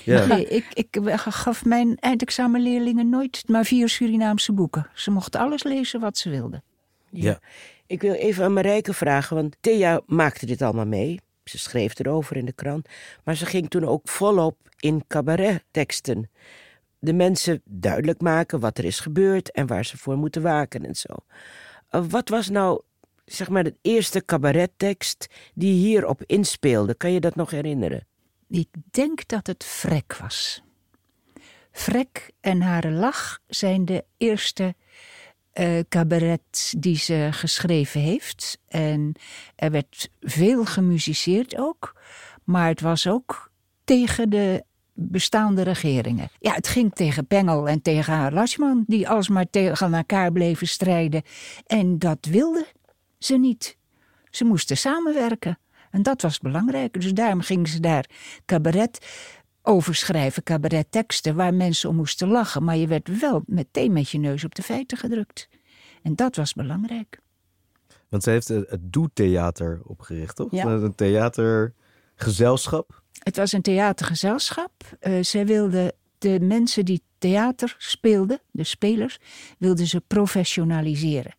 [0.04, 0.26] Ja.
[0.26, 4.86] Nee, ik, ik gaf mijn eindexamenleerlingen nooit maar vier Surinaamse boeken.
[4.94, 6.62] Ze mochten alles lezen wat ze wilden.
[7.10, 7.40] Ja.
[7.86, 11.20] Ik wil even aan Marijke vragen, want Thea maakte dit allemaal mee.
[11.48, 12.88] Ze schreef erover in de krant.
[13.24, 16.30] Maar ze ging toen ook volop in cabaretteksten.
[16.98, 20.94] De mensen duidelijk maken wat er is gebeurd en waar ze voor moeten waken en
[20.94, 21.14] zo.
[21.90, 22.80] Uh, wat was nou,
[23.24, 26.94] zeg maar, de eerste cabarettekst die hierop inspeelde?
[26.94, 28.06] Kan je dat nog herinneren?
[28.48, 30.62] Ik denk dat het Vrek was.
[31.72, 34.74] Vrek en haar lach zijn de eerste
[35.56, 38.58] eh cabaret die ze geschreven heeft.
[38.68, 39.14] En
[39.54, 42.00] er werd veel gemusiceerd ook.
[42.44, 43.50] Maar het was ook
[43.84, 46.28] tegen de bestaande regeringen.
[46.38, 51.22] Ja, het ging tegen Pengel en tegen haar Lasman, die alsmaar tegen elkaar bleven strijden.
[51.66, 52.66] En dat wilden
[53.18, 53.76] ze niet.
[54.30, 55.58] Ze moesten samenwerken.
[55.90, 57.00] En dat was belangrijk.
[57.00, 58.10] Dus daarom gingen ze daar
[58.46, 59.06] cabaret
[59.66, 62.64] over schrijven, cabaretteksten, waar mensen om moesten lachen.
[62.64, 65.48] Maar je werd wel meteen met je neus op de feiten gedrukt.
[66.02, 67.20] En dat was belangrijk.
[68.08, 70.50] Want ze heeft het Doe-theater opgericht, toch?
[70.50, 70.66] Ja.
[70.66, 73.02] Een theatergezelschap.
[73.22, 74.72] Het was een theatergezelschap.
[75.00, 79.18] Eh, zij wilde de mensen die theater speelden, de spelers,
[79.58, 81.36] wilden ze professionaliseren.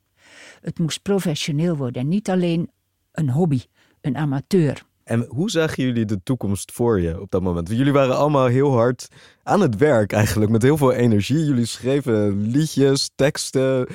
[0.62, 2.72] Het moest professioneel worden en niet alleen
[3.12, 3.62] een hobby,
[4.02, 4.86] een amateur.
[5.08, 7.70] En hoe zagen jullie de toekomst voor je op dat moment?
[7.70, 9.08] Jullie waren allemaal heel hard
[9.43, 11.46] aan het werk eigenlijk, met heel veel energie.
[11.46, 13.88] Jullie schreven liedjes, teksten,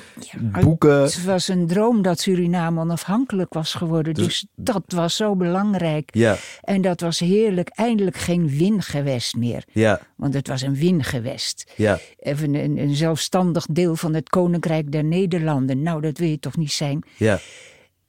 [0.61, 1.01] boeken.
[1.01, 4.13] Het was een droom dat Suriname onafhankelijk was geworden.
[4.13, 6.15] Dus- Dus, dat was zo belangrijk.
[6.15, 7.69] Ja, En dat was heerlijk.
[7.69, 9.63] Eindelijk geen wingewest meer.
[9.71, 11.71] ja, Want het was een wingewest.
[11.75, 11.99] ja.
[12.19, 15.81] Even een, een zelfstandig deel van het Koninkrijk der Nederlanden.
[15.81, 17.03] Nou, dat wil je toch niet zijn?
[17.17, 17.39] Ja,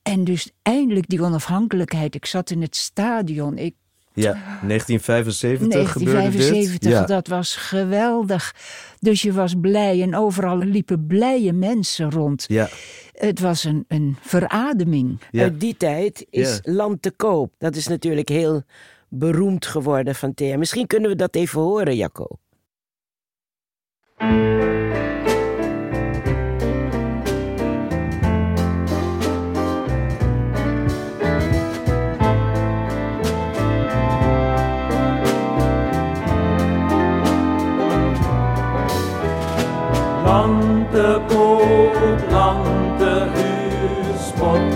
[0.04, 2.14] En dus eindelijk die onafhankelijkheid.
[2.14, 3.58] Ik zat in het stadion.
[3.58, 3.74] Ik,
[4.12, 4.32] ja.
[4.32, 6.90] 1975 gebeurde 1975, dit.
[6.92, 7.04] Ja.
[7.04, 8.54] dat was geweldig.
[9.00, 12.44] Dus je was blij en overal liepen blije mensen rond.
[12.48, 12.68] Ja,
[13.12, 15.20] Het was een, een verademing.
[15.30, 15.42] ja.
[15.42, 16.72] Uit die tijd is Ja.
[16.72, 17.54] Land te koop.
[17.58, 18.62] Dat is natuurlijk heel
[19.08, 20.56] beroemd geworden van Thea.
[20.58, 22.26] Misschien kunnen we dat even horen, Jacco.
[40.94, 41.34] Land te
[44.38, 44.73] koop,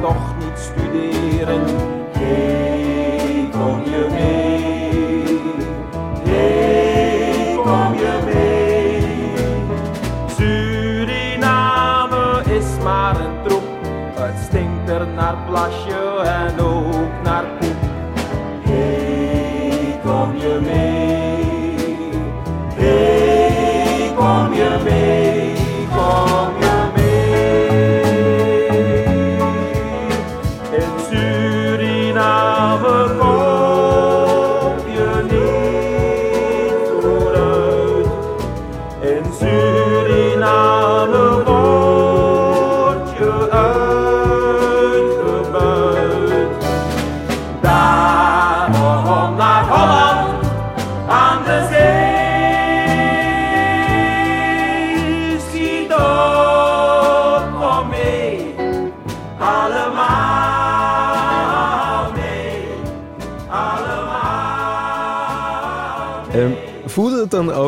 [0.00, 1.89] Suriname kan je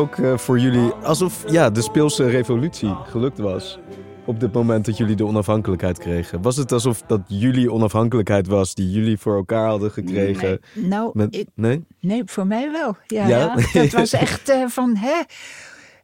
[0.03, 3.79] ook eh, voor jullie alsof ja, de speelse revolutie gelukt was?
[4.25, 6.41] op dit moment dat jullie de onafhankelijkheid kregen?
[6.41, 10.59] Was het alsof dat jullie onafhankelijkheid was die jullie voor elkaar hadden gekregen?
[10.73, 11.83] Nee, nou, Met, ik- nee?
[11.99, 12.95] nee, voor mij wel.
[13.07, 13.37] Ja, Ja?
[13.73, 13.81] ja?
[13.81, 15.21] dat was echt eh, van, hè,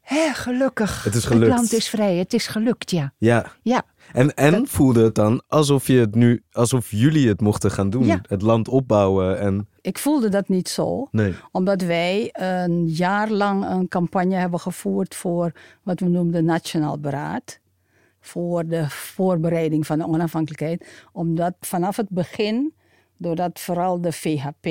[0.02, 1.04] hè, gelukkig.
[1.04, 1.52] Het is gelukt.
[1.56, 3.14] land is vrij, het is gelukt, ja.
[3.18, 3.46] Ja.
[3.62, 7.90] Ja, En, en voelde het dan alsof je het nu, alsof jullie het mochten gaan
[7.90, 8.06] doen?
[8.06, 8.22] Ja.
[8.28, 9.68] Het land opbouwen en.
[9.82, 11.08] Ik voelde dat niet zo.
[11.12, 11.34] Nee.
[11.52, 15.52] Omdat wij een jaar lang een campagne hebben gevoerd voor
[15.84, 17.60] wat we noemden Nationaal Beraad.
[18.22, 20.88] Voor de voorbereiding van de onafhankelijkheid.
[21.12, 22.74] Omdat vanaf het begin,
[23.18, 24.66] doordat vooral de VHP,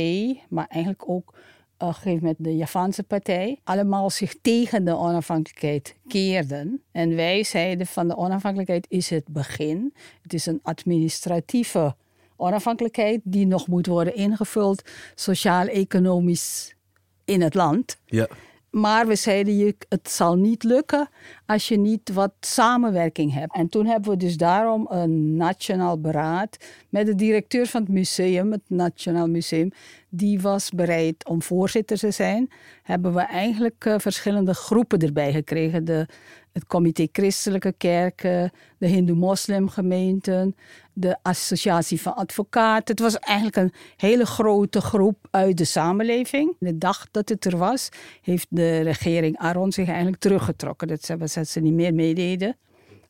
[0.48, 1.34] maar eigenlijk ook
[1.78, 6.82] een gegeven moment de Javaanse partij, allemaal zich tegen de onafhankelijkheid keerden.
[6.92, 9.94] En wij zeiden van de onafhankelijkheid is het begin.
[10.22, 11.94] Het is een administratieve
[12.36, 14.82] onafhankelijkheid die nog moet worden ingevuld,
[15.14, 16.76] sociaal-economisch
[17.24, 17.98] in het land.
[18.04, 18.28] Ja.
[18.70, 21.08] Maar we zeiden, het zal niet lukken
[21.46, 23.54] als je niet wat samenwerking hebt.
[23.54, 26.56] En toen hebben we dus daarom een nationaal beraad
[26.88, 29.70] met de directeur van het museum, het Nationaal Museum.
[30.08, 32.50] Die was bereid om voorzitter te zijn.
[32.82, 35.84] Hebben we eigenlijk eh, verschillende groepen erbij gekregen.
[35.84, 36.06] De,
[36.52, 40.56] het comité Christelijke Kerken, de Hindoe-Moslimgemeenten,
[41.00, 42.94] de Associatie van Advocaten.
[42.94, 46.56] Het was eigenlijk een hele grote groep uit de samenleving.
[46.58, 47.88] De dag dat het er was,
[48.22, 50.88] heeft de regering Aron zich eigenlijk teruggetrokken.
[50.88, 52.56] Dat ze, dat ze niet meer meededen.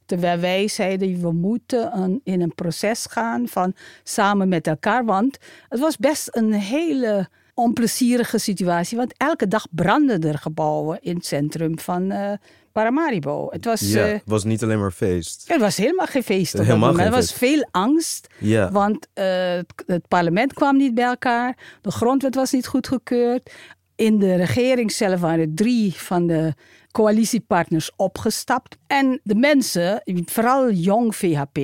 [0.06, 5.04] Terwijl wij zeiden, we moeten in een proces gaan van samen met elkaar.
[5.04, 8.96] Want het was best een hele onplezierige situatie.
[8.96, 12.32] Want elke dag brandden er gebouwen in het centrum van eh,
[12.72, 13.46] Paramaribo.
[13.50, 15.44] Het was, Ja, eh, het was niet alleen maar feest.
[15.48, 16.54] het was helemaal geen feest.
[16.58, 17.38] op Helemaal geen Er was feest.
[17.38, 18.26] veel angst.
[18.38, 18.70] Ja.
[18.70, 21.56] Want eh, het, het parlement kwam niet bij elkaar.
[21.82, 23.50] De grondwet was niet goedgekeurd.
[23.96, 26.54] In de regering zelf waren drie van de
[26.92, 28.76] coalitiepartners opgestapt.
[28.86, 31.58] En de mensen, vooral jong VHP,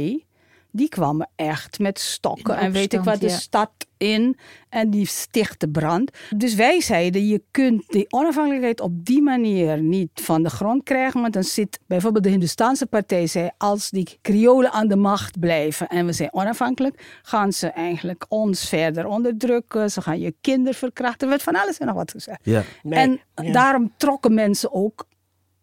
[0.70, 3.37] die kwamen echt met stokken en weet ik wat de ja.
[3.37, 3.70] stad
[4.05, 4.37] in.
[4.69, 6.11] En die stichtte brand.
[6.37, 11.21] Dus wij zeiden, je kunt die onafhankelijkheid op die manier niet van de grond krijgen.
[11.21, 15.88] Want dan zit bijvoorbeeld de Hindustaanse partij zei, als die Kriolen aan de macht blijven
[15.88, 19.90] en we zijn onafhankelijk, gaan ze eigenlijk ons verder onderdrukken.
[19.90, 21.21] Ze gaan je kinderen verkrachten.
[21.21, 22.40] Er werd van alles en nog wat gezegd.
[22.43, 22.62] Ja.
[22.83, 23.53] Nee, en ja.
[23.53, 25.07] daarom trokken mensen ook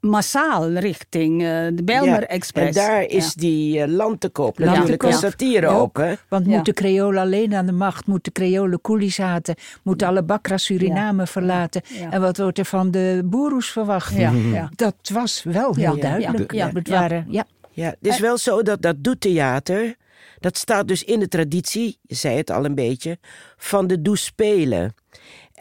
[0.01, 2.77] massaal richting eh, de Belmer Ja, Express.
[2.77, 3.31] En daar is Ja.
[3.35, 5.81] die eh, land te koop Land te natuurlijk een satire Ja.
[5.81, 6.13] op, hè?
[6.29, 6.51] Want Ja.
[6.55, 11.81] moeten Creolen alleen aan de macht, moeten Creolen coolies haten, moeten alle Bakra Suriname verlaten.
[11.87, 12.11] Ja.
[12.11, 14.15] En wat wordt er van de boeroes verwacht?
[14.15, 14.69] Ja, ja.
[14.75, 16.51] Dat was wel heel Ja, duidelijk.
[16.53, 16.99] ja, Ja, het ja.
[16.99, 17.45] waren, ja.
[17.73, 19.95] Ja, het is wel zo dat dat doetheater,
[20.39, 23.17] dat staat dus in de traditie, je zei het al een beetje,
[23.57, 24.93] van de doespelen.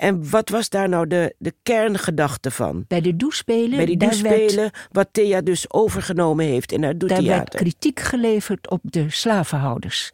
[0.01, 2.85] En wat was daar nou de, de kerngedachte van?
[2.89, 7.09] Bij de doespelen, Bij die werd, doespelen, wat Thea dus overgenomen heeft in haar daar
[7.09, 7.61] werd doetheater.
[7.61, 10.13] kritiek geleverd op de slavenhouders.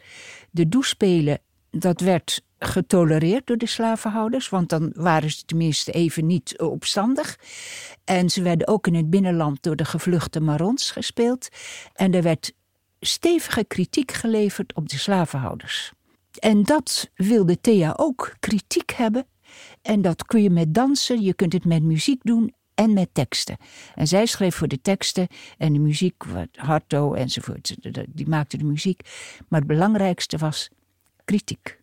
[0.50, 1.38] De doespelen,
[1.70, 7.38] dat werd getolereerd door de slavenhouders, want dan waren ze tenminste even niet opstandig.
[8.04, 11.48] En ze werden ook in het binnenland door de gevluchte Marons gespeeld.
[11.92, 12.52] En er werd
[13.00, 15.92] stevige kritiek geleverd op de slavenhouders.
[16.38, 19.26] En dat wilde Thea ook, kritiek hebben.
[19.86, 23.56] En dat kun je met dansen, je kunt het met muziek doen en met teksten.
[23.94, 25.26] En zij schreef voor de teksten
[25.58, 26.22] en de muziek,
[26.52, 27.76] Harto enzovoort,
[28.08, 29.00] die maakte de muziek.
[29.48, 30.70] Maar het belangrijkste was
[31.24, 31.80] kritiek.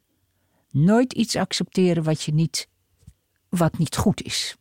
[0.72, 2.68] Nooit iets accepteren wat, je niet,
[3.50, 4.58] wat niet goed is.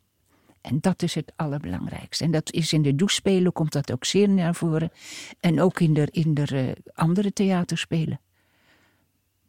[0.61, 2.23] En dat is het allerbelangrijkste.
[2.23, 4.91] En dat is in de douchespelen komt dat ook zeer naar voren.
[5.39, 8.19] En ook in de, in de eh, andere theaterspelen.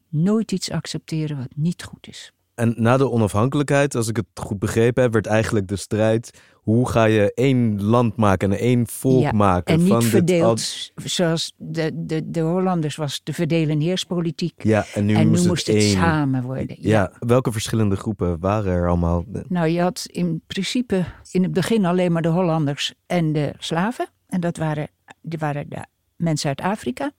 [0.09, 2.34] Nooit iets accepteren wat niet goed is.
[2.55, 6.89] En na de onafhankelijkheid, als ik het goed begrepen heb, werd eigenlijk de strijd: hoe
[6.89, 9.75] ga je één land maken en één volk Ja, maken?
[9.75, 14.65] En niet van dit verdeeld, al- zoals de, de, de Hollanders was de verdelen heerspolitiek.
[14.65, 15.91] Ja, en nu en moest nu het moest het één.
[15.91, 16.77] samen worden.
[16.81, 17.13] Ja.
[17.19, 19.25] welke verschillende groepen waren er allemaal?
[19.49, 24.09] Nou, je had in principe in het begin alleen maar de Hollanders en de slaven.
[24.27, 24.89] En dat waren,
[25.23, 25.85] die waren de
[26.17, 27.11] mensen uit Afrika.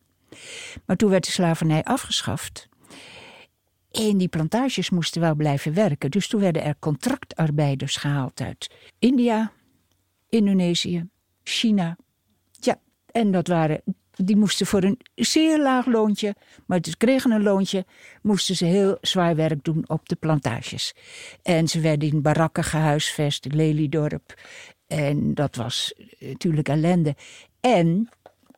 [0.86, 2.68] Maar toen werd de slavernij afgeschaft.
[3.96, 6.12] En die plantages moesten wel blijven werken.
[6.12, 9.52] Dus toen werden er contractarbeiders gehaald uit India,
[10.30, 11.08] Indonesië,
[11.44, 11.98] China.
[12.52, 12.80] Ja,
[13.12, 13.82] en dat waren,
[14.12, 17.86] die moesten voor een zeer laag loontje, maar ze kregen een loontje,
[18.22, 20.94] moesten ze heel zwaar werk doen op de plantages.
[21.44, 24.42] En ze werden in barakken gehuisvest, Lelydorp.
[24.88, 27.16] En dat was natuurlijk ellende.
[27.60, 28.10] En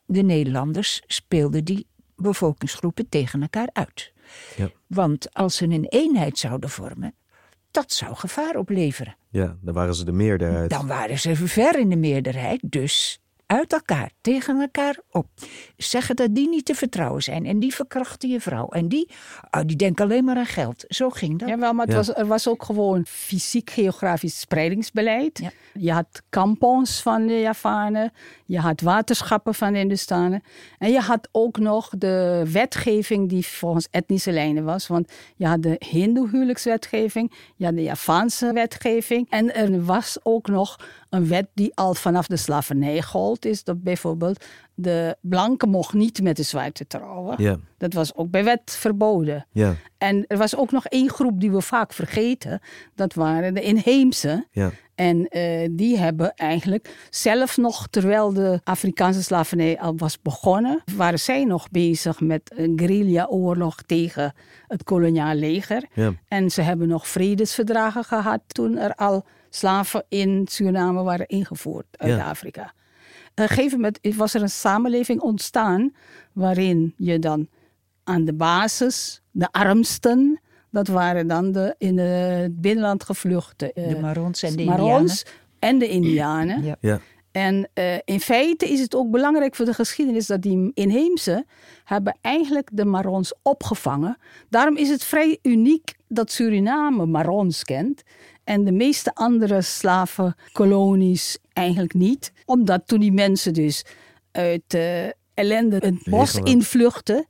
[0.06, 1.86] de Nederlanders speelden die
[2.16, 4.12] bevolkingsgroepen tegen elkaar uit.
[4.56, 4.70] Ja.
[4.86, 7.14] Want als ze een eenheid zouden vormen,
[7.70, 9.16] dat zou gevaar opleveren.
[9.30, 10.70] Ja, dan waren ze de meerderheid.
[10.70, 15.26] Dan waren ze ver in de meerderheid, dus uit elkaar, tegen elkaar op.
[15.76, 17.46] Zeggen dat die niet te vertrouwen zijn.
[17.46, 18.68] En die verkrachten je vrouw.
[18.68, 19.10] En die,
[19.50, 20.84] oh, die denken alleen maar aan geld.
[20.88, 21.48] Zo ging dat.
[21.48, 21.98] Jawel, maar het Ja.
[22.00, 25.38] was, er was ook gewoon fysiek-geografisch spreidingsbeleid.
[25.38, 25.50] Ja.
[25.74, 28.12] Je had kampons van de Javanen.
[28.48, 30.42] Je had waterschappen van de Hindustanen.
[30.78, 34.86] En je had ook nog de wetgeving die volgens etnische lijnen was.
[34.86, 37.32] Want je had de Hindoe-huwelijkswetgeving.
[37.56, 39.30] Je had de Javaanse wetgeving.
[39.30, 40.76] En er was ook nog
[41.08, 43.44] een wet die al vanaf de slavernij gold.
[43.44, 44.44] Is dat bijvoorbeeld
[44.80, 47.60] de blanke mocht niet met de zwarte trouwen.
[47.78, 49.46] Dat was ook bij wet verboden.
[49.98, 52.60] En er was ook nog één groep die we vaak vergeten.
[52.94, 54.46] Dat waren de inheemse.
[54.94, 61.18] En eh, die hebben eigenlijk zelf nog, terwijl de Afrikaanse slavernij al was begonnen, waren
[61.18, 64.32] zij nog bezig met een guerrilla-oorlog tegen
[64.66, 65.84] het koloniaal leger.
[66.28, 72.20] En ze hebben nog vredesverdragen gehad toen er al slaven in Suriname waren ingevoerd uit.
[72.20, 72.72] Afrika.
[73.38, 75.92] Een gegeven moment was er een samenleving ontstaan
[76.32, 77.48] waarin je dan
[78.04, 83.98] aan de basis, de armsten, dat waren dan de in het binnenland gevluchte eh, De
[83.98, 85.24] Marons en de Marons
[85.58, 86.62] en de Indianen.
[86.62, 86.76] Ja.
[86.80, 91.46] Ja, En eh, in feite is het ook belangrijk voor de geschiedenis dat die inheemse
[91.84, 94.18] hebben eigenlijk de Marons opgevangen.
[94.48, 98.02] Daarom is het vrij uniek dat Suriname Marons kent
[98.48, 102.32] en de meeste andere slavenkolonies eigenlijk niet.
[102.44, 103.84] Omdat toen die mensen dus
[104.32, 107.26] uit eh, ellende het bos invluchten,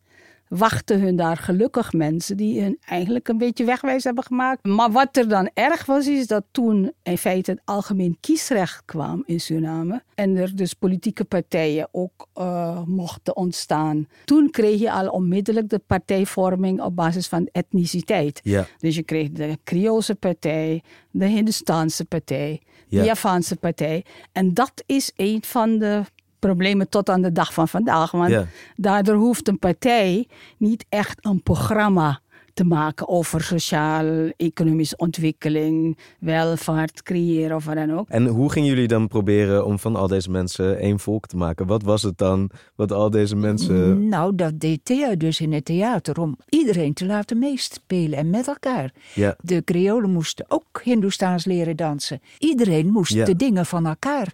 [0.49, 4.64] wachten hun daar gelukkig mensen die hun eigenlijk een beetje wegwijs hebben gemaakt.
[4.66, 9.22] Maar wat er dan erg was, is dat toen in feite het algemeen kiesrecht kwam
[9.26, 10.03] in Suriname.
[10.14, 14.07] En er dus politieke partijen ook eh, mochten ontstaan.
[14.24, 18.40] Toen kreeg je al onmiddellijk de partijvorming op basis van etniciteit.
[18.42, 23.01] ja, Dus je kreeg de Creoolse partij, de Hindustaanse partij, Ja.
[23.01, 24.05] de Javaanse partij.
[24.32, 26.03] En dat is een van de
[26.39, 28.11] problemen tot aan de dag van vandaag.
[28.11, 28.47] Want Ja.
[28.76, 30.26] daardoor hoeft een partij
[30.57, 32.20] niet echt een programma
[32.55, 38.09] te maken over sociaal-economische ontwikkeling, welvaart creëren of wat dan ook.
[38.09, 41.66] En hoe gingen jullie dan proberen om van al deze mensen één volk te maken?
[41.66, 44.09] Wat was het dan wat al deze mensen...
[44.09, 48.49] Nou, dat deed Thea dus in het theater om iedereen te laten meespelen en met
[48.49, 48.93] elkaar.
[49.14, 52.20] Ja, De Creolen moesten ook Hindoestaans leren dansen.
[52.39, 53.24] Iedereen moest Ja.
[53.24, 54.32] de dingen van elkaar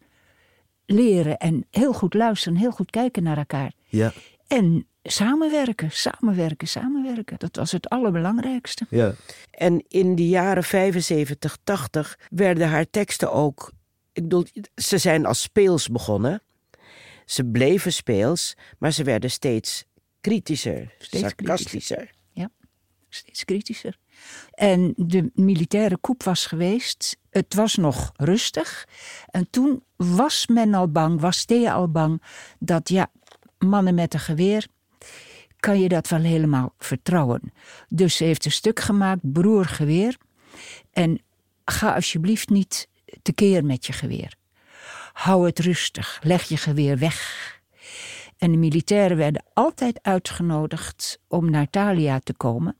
[0.86, 3.72] leren en heel goed luisteren, heel goed kijken naar elkaar.
[3.86, 4.12] ja,
[4.46, 7.38] En samenwerken, samenwerken, samenwerken.
[7.38, 8.86] Dat was het allerbelangrijkste.
[8.90, 9.14] ja.
[9.50, 13.72] En in de jaren 75, 80 werden haar teksten ook.
[14.12, 16.42] Ik bedoel, ze zijn als speels begonnen.
[17.24, 19.84] Ze bleven speels, maar ze werden steeds
[20.20, 22.12] kritischer, Steeds sarcastischer.
[23.08, 23.98] Steeds kritischer.
[24.50, 27.16] En de militaire coup was geweest.
[27.30, 28.88] Het was nog rustig.
[29.30, 32.22] En toen was men al bang, was Thea al bang,
[32.58, 33.10] dat ja,
[33.58, 34.66] mannen met een geweer,
[35.60, 37.52] kan je dat wel helemaal vertrouwen.
[37.88, 40.16] Dus ze heeft een stuk gemaakt, broer geweer.
[40.92, 41.22] En
[41.64, 42.88] ga alsjeblieft niet
[43.22, 44.34] tekeer met je geweer.
[45.12, 47.42] Hou het rustig, leg je geweer weg.
[48.38, 52.76] En de militairen werden altijd uitgenodigd om naar Thalia te komen.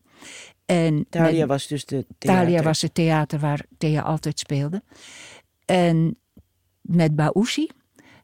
[0.67, 2.65] En Thalia met- was dus de Thalia theater.
[2.65, 4.83] was het theater waar Thea altijd speelde.
[5.65, 6.19] En
[6.81, 7.69] met Baouzi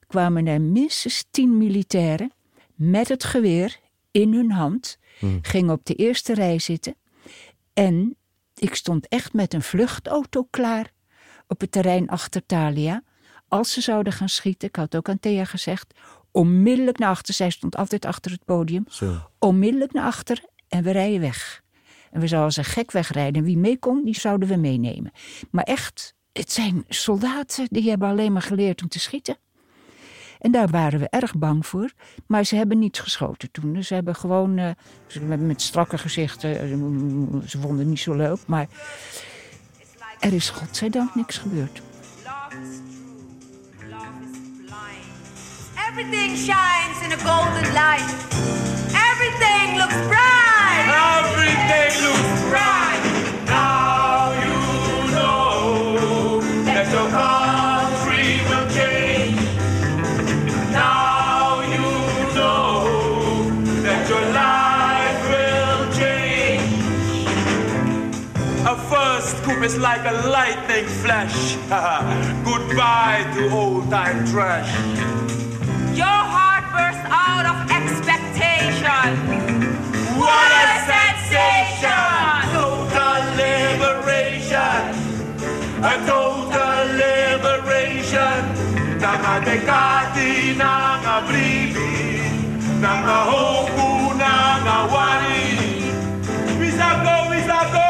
[0.06, 2.32] kwamen er minstens tien militairen
[2.74, 3.78] met het geweer
[4.10, 4.98] in hun hand,
[5.42, 6.94] gingen op de eerste rij zitten.
[7.74, 8.16] En
[8.54, 10.92] ik stond echt met een vluchtauto klaar
[11.46, 13.02] op het terrein achter Thalia.
[13.48, 15.94] Als ze zouden gaan schieten, ik had ook aan Thea gezegd,
[16.30, 17.34] onmiddellijk naar achter.
[17.34, 18.84] Zij stond altijd achter het podium.
[18.88, 19.30] Zo.
[19.38, 21.62] Onmiddellijk naar achter en we rijden weg.
[22.10, 23.34] En we zouden een gek wegrijden.
[23.34, 25.12] En wie mee kon, die zouden we meenemen.
[25.50, 29.36] Maar echt, het zijn soldaten die hebben alleen maar geleerd om te schieten.
[30.38, 31.92] En daar waren we erg bang voor.
[32.26, 33.72] Maar ze hebben niet geschoten toen.
[33.72, 34.70] Dus ze hebben gewoon eh,
[35.06, 36.60] ze met strakke gezichten.
[36.60, 36.68] eh,
[37.48, 38.38] ze vonden het niet zo leuk.
[38.46, 38.66] Maar
[40.20, 41.82] er is godzijdank niks gebeurd.
[45.90, 48.14] Everything shines in a golden light.
[48.94, 50.39] Everything looks bright.
[51.40, 53.00] Everything looks bright.
[53.46, 54.56] Now you
[55.16, 59.40] know that your country will change.
[60.70, 61.88] Now you
[62.36, 62.84] know
[63.86, 67.24] that your life will change.
[68.66, 71.56] A first scoop is like a lightning flash.
[72.44, 74.70] Goodbye to old time trash.
[75.96, 79.16] Your heart bursts out of expectation.
[80.20, 80.99] What a
[81.30, 84.82] sensation, total liberation,
[85.78, 88.42] a total liberation.
[88.98, 92.18] Nang adekati nang abribi,
[92.82, 95.46] nang ahoku nang awari.
[96.58, 97.89] Misako, misako.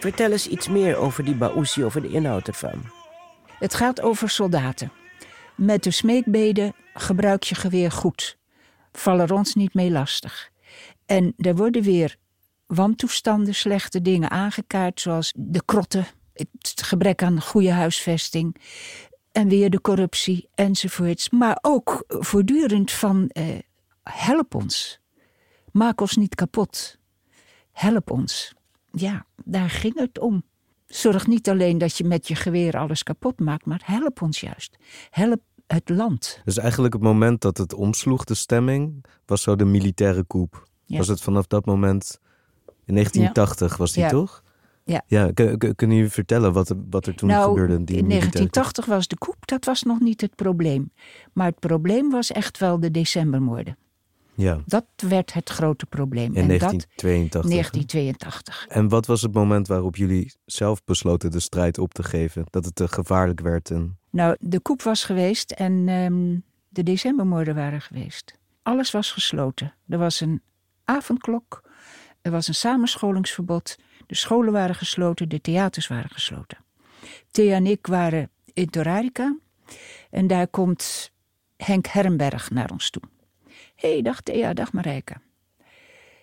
[0.00, 2.82] Vertel eens iets meer over die Baoussi, over de inhoud ervan.
[3.58, 4.92] Het gaat over soldaten.
[5.56, 8.38] Met de smeekbeden gebruik je geweer goed.
[8.92, 10.50] Vallen er ons niet mee lastig.
[11.06, 12.16] En er worden weer
[12.66, 18.56] wantoestanden, slechte dingen aangekaart, zoals de krotten, het gebrek aan goede huisvesting
[19.32, 21.30] en weer de corruptie enzovoorts.
[21.30, 23.58] Maar ook voortdurend van eh,
[24.02, 25.00] help ons,
[25.72, 26.98] maak ons niet kapot,
[27.72, 28.58] help ons.
[28.92, 30.42] Ja, daar ging het om.
[30.86, 34.76] Zorg niet alleen dat je met je geweer alles kapot maakt, maar help ons juist.
[35.10, 36.40] Help het land.
[36.44, 40.68] Dus eigenlijk het moment dat het omsloeg, de stemming, was zo de militaire coup.
[40.84, 40.96] Ja.
[40.96, 42.18] Was het vanaf dat moment,
[42.84, 44.08] in 1980 was die Ja.
[44.08, 44.42] toch?
[44.84, 45.02] Ja.
[45.06, 47.84] Ja, kun- kun- kunnen jullie vertellen wat, er- wat er toen nou, gebeurde?
[47.84, 48.32] Die in militaire coup?
[48.32, 50.92] 1980 was de coup, dat was nog niet het probleem.
[51.32, 53.76] Maar het probleem was echt wel de decembermoorden.
[54.40, 56.34] Ja, Dat werd het grote probleem.
[56.34, 57.30] in en 1982.
[57.30, 57.48] dat hè?
[57.48, 58.66] 1982.
[58.68, 62.44] En wat was het moment waarop jullie zelf besloten de strijd op te geven?
[62.50, 63.98] Dat het te gevaarlijk werd en...
[64.10, 66.38] Nou, de coup was geweest en ehm,
[66.68, 68.38] de decembermoorden waren geweest.
[68.62, 69.74] Alles was gesloten.
[69.88, 70.42] Er was een
[70.84, 71.70] avondklok,
[72.22, 73.76] er was een samenscholingsverbod,
[74.06, 76.58] de scholen waren gesloten, de theaters waren gesloten.
[77.30, 79.36] Thea en ik waren in Torarica
[80.10, 81.12] en daar komt
[81.56, 83.02] Henk Herrenberg naar ons toe.
[83.80, 85.14] Hé, hey, dag Thea, dag Marijke.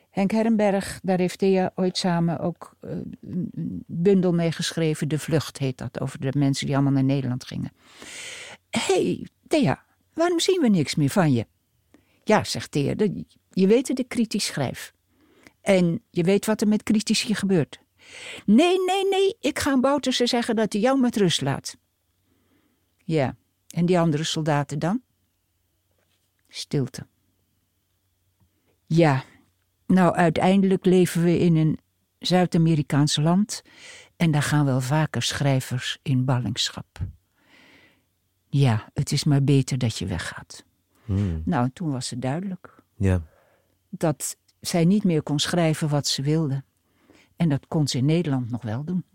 [0.09, 2.91] Henk Herrenberg, daar heeft Thea ooit samen ook eh,
[3.21, 5.07] een bundel mee geschreven.
[5.07, 7.71] De Vlucht heet dat, over de mensen die allemaal naar Nederland gingen.
[8.69, 9.83] Hey, Thea,
[10.13, 11.45] waarom zien we niks meer van je?
[12.23, 12.95] Ja, zegt Thea,
[13.49, 14.93] je weet dat ik kritisch schrijf.
[15.61, 17.79] En je weet wat er met critici gebeurt.
[18.45, 21.77] Nee, nee, nee, ik ga aan Bouterse zeggen dat hij jou met rust laat.
[23.03, 23.35] Ja,
[23.67, 25.01] en die andere soldaten dan?
[26.47, 27.07] Stilte.
[28.87, 29.23] Ja,
[29.87, 31.79] nou uiteindelijk leven we in een
[32.19, 33.61] Zuid-Amerikaans land
[34.15, 36.99] en daar gaan wel vaker schrijvers in ballingschap.
[38.47, 40.65] Ja, het is maar beter dat je weggaat.
[41.05, 43.21] Hmm, Nou, toen was het duidelijk ja,
[43.89, 46.63] dat zij niet meer kon schrijven wat ze wilde.
[47.35, 49.05] En dat kon ze in Nederland nog wel doen.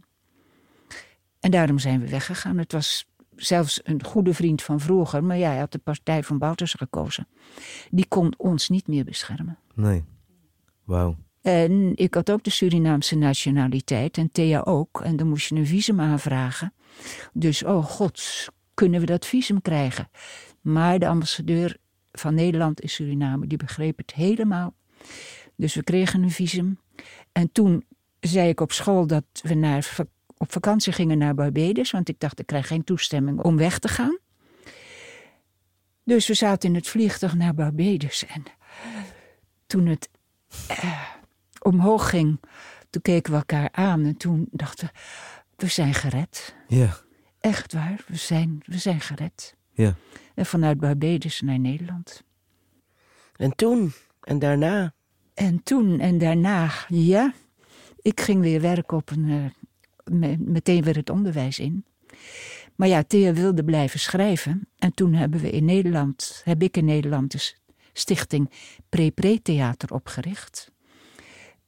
[1.41, 2.59] En daarom zijn we weggegaan.
[2.59, 3.07] Het was
[3.45, 7.28] zelfs een goede vriend van vroeger, maar ja, hij had de partij van Bouters gekozen.
[7.90, 9.59] Die kon ons niet meer beschermen.
[9.74, 10.05] nee.
[10.84, 11.16] Wauw.
[11.43, 15.01] En ik had ook de Surinaamse nationaliteit en Thea ook.
[15.01, 16.72] En dan moest je een visum aanvragen.
[17.32, 20.11] Dus, oh god, kunnen we dat visum krijgen?
[20.61, 21.76] Maar de ambassadeur
[22.12, 24.74] van Nederland in Suriname, die begreep het helemaal.
[25.57, 26.78] Dus we kregen een visum.
[27.32, 27.84] En toen
[28.20, 29.97] zei ik op school dat we naar,
[30.43, 31.90] op vakantie gingen naar Barbados.
[31.90, 34.18] Want ik dacht, ik krijg geen toestemming om weg te gaan.
[36.05, 38.26] Dus we zaten in het vliegtuig naar Barbados.
[38.26, 38.43] En
[39.66, 40.09] toen het
[40.68, 41.03] eh,
[41.59, 42.40] omhoog ging,
[42.90, 44.05] toen keken we elkaar aan.
[44.05, 44.93] En toen dachten we,
[45.57, 46.55] we zijn gered.
[46.68, 46.97] Ja,
[47.40, 49.55] Echt waar, we zijn, we zijn gered.
[49.72, 49.95] ja.
[50.34, 52.22] En vanuit Barbados naar Nederland.
[53.36, 54.93] En toen, en daarna,
[55.34, 57.32] En toen en daarna, ja,
[57.97, 59.62] ik ging weer werken op een, eh,
[60.39, 61.85] meteen weer het onderwijs in.
[62.77, 64.69] Maar ja, Thea wilde blijven schrijven.
[64.79, 67.53] En toen hebben we in Nederland, heb ik in Nederland de
[67.93, 68.51] stichting
[68.89, 70.71] Pre-Pre Theater opgericht.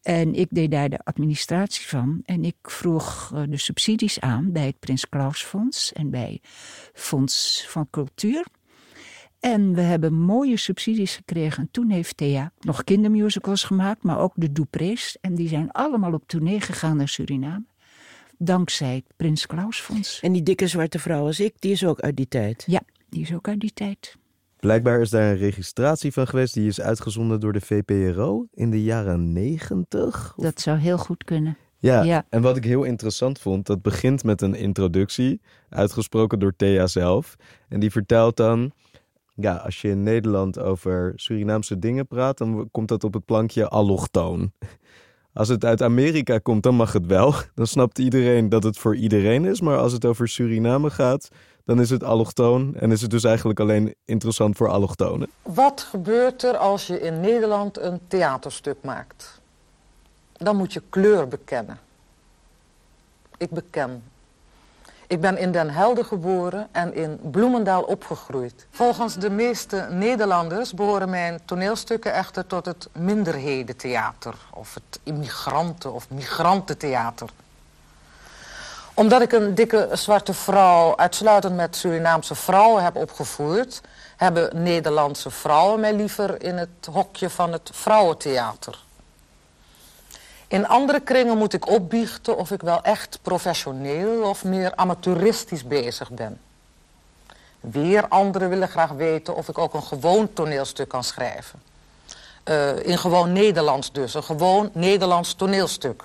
[0.03, 2.21] En ik deed daar de administratie van.
[2.25, 6.41] En ik vroeg eh, de subsidies aan bij het Prins Claus Fonds en bij
[6.93, 8.45] Fonds van Cultuur.
[9.41, 11.63] En we hebben mooie subsidies gekregen.
[11.63, 15.17] En toen heeft Thea nog kindermusicals gemaakt, maar ook de Duprés.
[15.21, 17.65] En die zijn allemaal op tournee gegaan naar Suriname.
[18.39, 20.21] Dankzij het Prins Claus Fonds.
[20.21, 22.65] en die dikke zwarte vrouw als ik, die is ook uit die tijd.
[22.67, 24.17] Ja, die is ook uit die tijd.
[24.61, 28.83] Blijkbaar is daar een registratie van geweest die is uitgezonden door de VPRO in de
[28.83, 30.35] jaren negentig.
[30.37, 31.57] Dat zou heel goed kunnen.
[31.79, 32.27] Ja, Ja.
[32.29, 37.37] en wat ik heel interessant vond, dat begint met een introductie, uitgesproken door Thea zelf.
[37.69, 38.73] En die vertelt dan,
[39.35, 43.69] ja, als je in Nederland over Surinaamse dingen praat, dan komt dat op het plankje
[43.69, 44.53] allochtoon.
[45.35, 47.35] Als het uit Amerika komt, dan mag het wel.
[47.55, 49.61] Dan snapt iedereen dat het voor iedereen is.
[49.61, 51.29] Maar als het over Suriname gaat,
[51.65, 52.75] dan is het allochtoon.
[52.75, 55.29] En is het dus eigenlijk alleen interessant voor allochtonen.
[55.43, 59.41] Wat gebeurt er als je in Nederland een theaterstuk maakt?
[60.33, 61.79] Dan moet je kleur bekennen.
[63.37, 64.03] Ik beken.
[65.15, 68.67] Ik ben in Den Helder geboren en in Bloemendaal opgegroeid.
[68.71, 74.35] Volgens de meeste Nederlanders behoren mijn toneelstukken echter tot het minderhedentheater.
[74.51, 77.29] Of het immigranten- of migrantentheater.
[78.95, 83.81] Omdat ik een dikke zwarte vrouw uitsluitend met Surinaamse vrouwen heb opgevoerd...
[84.17, 88.85] hebben Nederlandse vrouwen mij liever in het hokje van het vrouwentheater.
[90.55, 96.11] In andere kringen moet ik opbiechten of ik wel echt professioneel of meer amateuristisch bezig
[96.11, 96.41] ben.
[97.61, 101.63] Weer anderen willen graag weten of ik ook een gewoon toneelstuk kan schrijven.
[102.45, 106.05] Uh, in gewoon Nederlands dus, een gewoon Nederlands toneelstuk.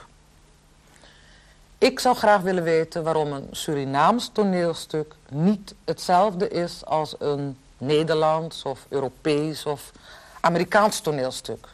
[1.78, 8.64] Ik zou graag willen weten waarom een Surinaams toneelstuk niet hetzelfde is als een Nederlands
[8.64, 9.91] of Europees of
[10.39, 11.68] Amerikaans toneelstuk.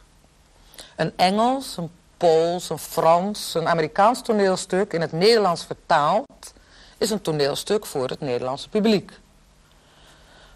[0.96, 6.54] Een Engels, een Pools, een Frans, een Amerikaans toneelstuk in het Nederlands vertaald
[6.98, 9.12] is een toneelstuk voor het Nederlandse publiek.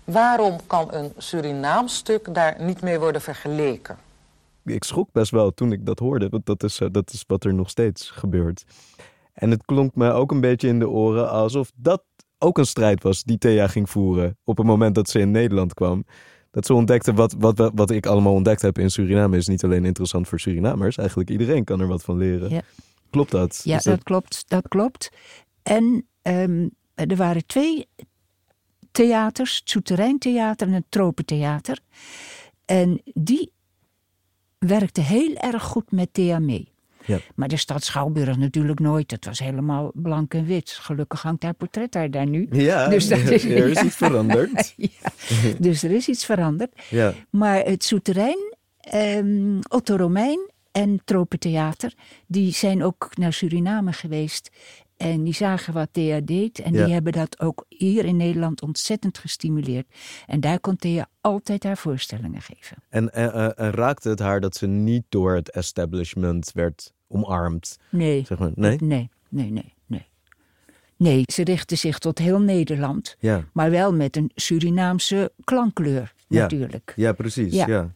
[0.04, 3.98] Waarom kan een Surinaams stuk daar niet mee worden vergeleken?
[4.64, 7.44] Ik schrok best wel toen ik dat hoorde, want dat is, eh, dat is wat
[7.44, 8.64] er nog steeds gebeurt.
[9.32, 12.02] En het klonk me ook een beetje in de oren alsof dat
[12.38, 15.74] ook een strijd was die Thea ging voeren op het moment dat ze in Nederland
[15.74, 16.04] kwam
[16.50, 19.84] dat ze ontdekten wat, wat, wat ik allemaal ontdekt heb in Suriname is niet alleen
[19.84, 20.96] interessant voor Surinamers.
[20.96, 22.50] Eigenlijk iedereen kan er wat van leren.
[22.50, 22.62] Ja.
[23.10, 23.60] Klopt dat?
[23.64, 24.02] Ja, dat...
[24.02, 24.44] klopt.
[24.48, 25.10] Dat klopt.
[25.62, 27.88] En ehm, er waren twee
[28.92, 31.78] theaters, het Souterraintheater en het Tropentheater.
[32.64, 33.52] En die
[34.58, 36.72] werkten heel erg goed met Thea mee.
[37.06, 37.18] Ja.
[37.34, 39.10] Maar de stad Schouwburg natuurlijk nooit.
[39.10, 40.70] Het was helemaal blank en wit.
[40.70, 42.46] Gelukkig hangt haar portret daar, daar nu.
[42.50, 44.74] Ja, Dus dat is- er is iets veranderd.
[44.76, 44.88] Ja,
[45.58, 46.72] dus er is iets veranderd.
[46.88, 47.14] Ja.
[47.30, 51.92] Maar het Souterrain, ehm, Otto Romein en Tropentheater...
[52.26, 54.50] die zijn ook naar Suriname geweest...
[55.00, 56.58] En die zagen wat Thea deed.
[56.58, 56.84] En Ja.
[56.84, 59.86] die hebben dat ook hier in Nederland ontzettend gestimuleerd.
[60.26, 62.76] En daar kon Thea altijd haar voorstellingen geven.
[62.88, 67.78] En, eh, eh, en raakte het haar dat ze niet door het establishment werd omarmd?
[67.88, 68.24] Nee.
[68.26, 68.76] Zeg maar, nee?
[68.80, 70.06] Nee, nee, nee, nee.
[70.96, 73.16] Nee, ze richtte zich tot heel Nederland.
[73.18, 76.40] Ja, Maar wel met een Surinaamse klankkleur, Ja.
[76.40, 76.92] natuurlijk.
[76.96, 77.54] ja precies.
[77.54, 77.90] Ja.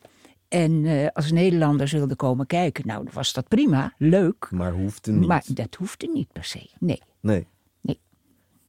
[0.54, 4.48] En eh, als Nederlanders wilden komen kijken, nou, was dat prima, leuk.
[4.50, 5.28] Maar hoefde niet.
[5.28, 6.70] Maar dat hoefde niet per se.
[6.78, 7.02] Nee.
[7.20, 7.46] Nee.
[7.80, 8.00] Nee.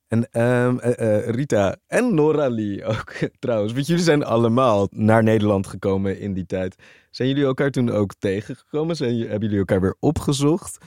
[0.08, 3.74] En ehm, eh, eh, Rita en Noralie ook trouwens.
[3.74, 6.76] Want jullie zijn allemaal naar Nederland gekomen in die tijd.
[7.10, 8.96] Zijn jullie elkaar toen ook tegengekomen?
[8.96, 10.78] Zijn, hebben jullie elkaar weer opgezocht?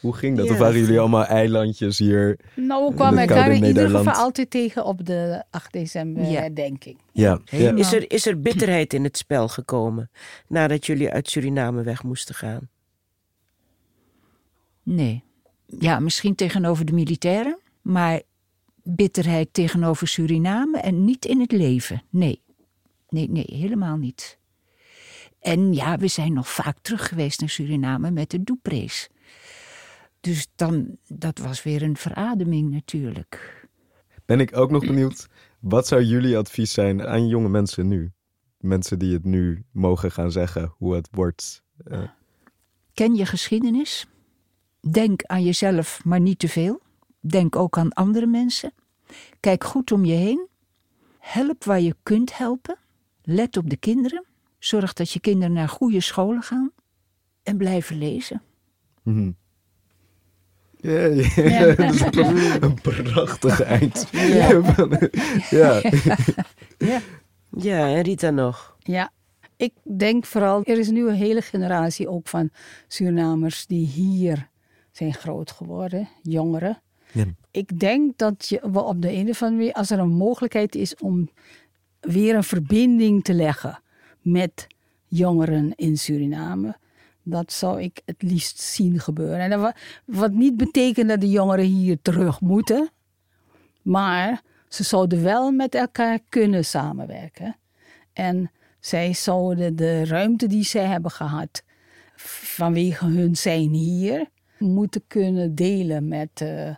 [0.00, 0.46] Hoe ging dat?
[0.46, 2.38] Ja, of waren jullie allemaal eilandjes hier?
[2.54, 6.40] Nou, we kwamen elkaar in ieder geval altijd tegen op de 8 december Ja.
[6.40, 6.98] herdenking.
[7.12, 7.40] Ja.
[7.44, 7.74] ja.
[7.74, 10.10] Is er, is er bitterheid in het spel gekomen
[10.48, 12.68] nadat jullie uit Suriname weg moesten gaan?
[14.82, 15.22] Nee.
[15.66, 18.20] Ja, misschien tegenover de militairen, maar
[18.82, 22.02] bitterheid tegenover Suriname en niet in het leven.
[22.10, 22.42] Nee.
[23.08, 24.38] Nee, nee, helemaal niet.
[25.40, 29.08] En ja, we zijn nog vaak terug geweest naar Suriname met de Duprees.
[30.20, 33.66] Dus dan, dat was weer een verademing natuurlijk.
[34.24, 35.28] Ben ik ook nog benieuwd.
[35.60, 38.12] Wat zou jullie advies zijn aan jonge mensen nu?
[38.58, 41.62] Mensen die het nu mogen gaan zeggen hoe het wordt.
[41.84, 42.02] Eh,
[42.94, 44.06] Ken je geschiedenis.
[44.90, 46.80] Denk aan jezelf, maar niet te veel.
[47.20, 48.72] Denk ook aan andere mensen.
[49.40, 50.46] Kijk goed om je heen.
[51.18, 52.76] Help waar je kunt helpen.
[53.22, 54.24] Let op de kinderen.
[54.58, 56.72] Zorg dat je kinderen naar goede scholen gaan.
[57.42, 58.42] En blijven lezen.
[59.02, 59.30] mhm.
[60.80, 61.00] Ja,
[61.36, 62.00] ja, dat is
[62.60, 64.06] een, prachtig eind.
[64.12, 64.62] Ja.
[65.50, 65.82] ja.
[66.78, 67.00] Ja.
[67.50, 68.76] Ja, en Rita nog.
[68.78, 69.10] Ja,
[69.56, 72.50] ik denk vooral, er is nu een hele generatie ook van
[72.88, 74.48] Surinamers die hier
[74.92, 76.82] zijn groot geworden, jongeren.
[77.12, 77.24] Ja.
[77.50, 80.74] Ik denk dat je we op de een of andere manier, als er een mogelijkheid
[80.74, 81.30] is om
[82.00, 83.80] weer een verbinding te leggen
[84.20, 84.66] met
[85.06, 86.76] jongeren in Suriname,
[87.30, 89.52] dat zou ik het liefst zien gebeuren.
[89.52, 89.74] En
[90.04, 92.90] wat niet betekent dat de jongeren hier terug moeten,
[93.82, 97.56] maar ze zouden wel met elkaar kunnen samenwerken.
[98.12, 98.50] En
[98.80, 101.62] zij zouden de ruimte die zij hebben gehad
[102.16, 106.70] vanwege hun zijn hier moeten kunnen delen met eh,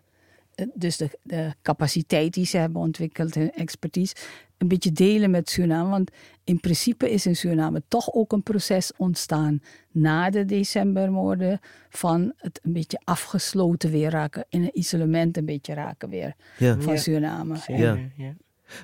[0.75, 4.15] dus de, de capaciteit die ze hebben ontwikkeld en expertise
[4.59, 5.91] een beetje delen met Suriname.
[5.91, 6.11] Want
[6.51, 12.61] in principe is in Suriname toch ook een proces ontstaan na de decembermoorden van het
[12.63, 16.77] een beetje afgesloten weer raken, in een isolement een beetje raken weer Ja.
[16.81, 16.99] van Ja.
[16.99, 17.57] Suriname.
[17.67, 17.99] Ja.
[18.17, 18.33] ja.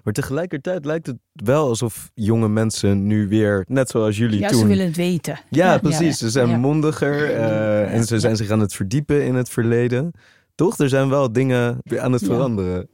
[0.04, 4.58] Maar tegelijkertijd lijkt het wel alsof jonge mensen nu weer, net zoals jullie Ja, toen.
[4.60, 5.38] ze willen het weten.
[5.50, 6.18] Ja, precies.
[6.18, 6.56] Ze zijn Ja.
[6.56, 10.10] mondiger eh, en ze zijn zich aan het verdiepen in het verleden.
[10.54, 10.78] Toch?
[10.78, 12.26] Er zijn wel dingen weer aan het Ja.
[12.26, 12.88] veranderen.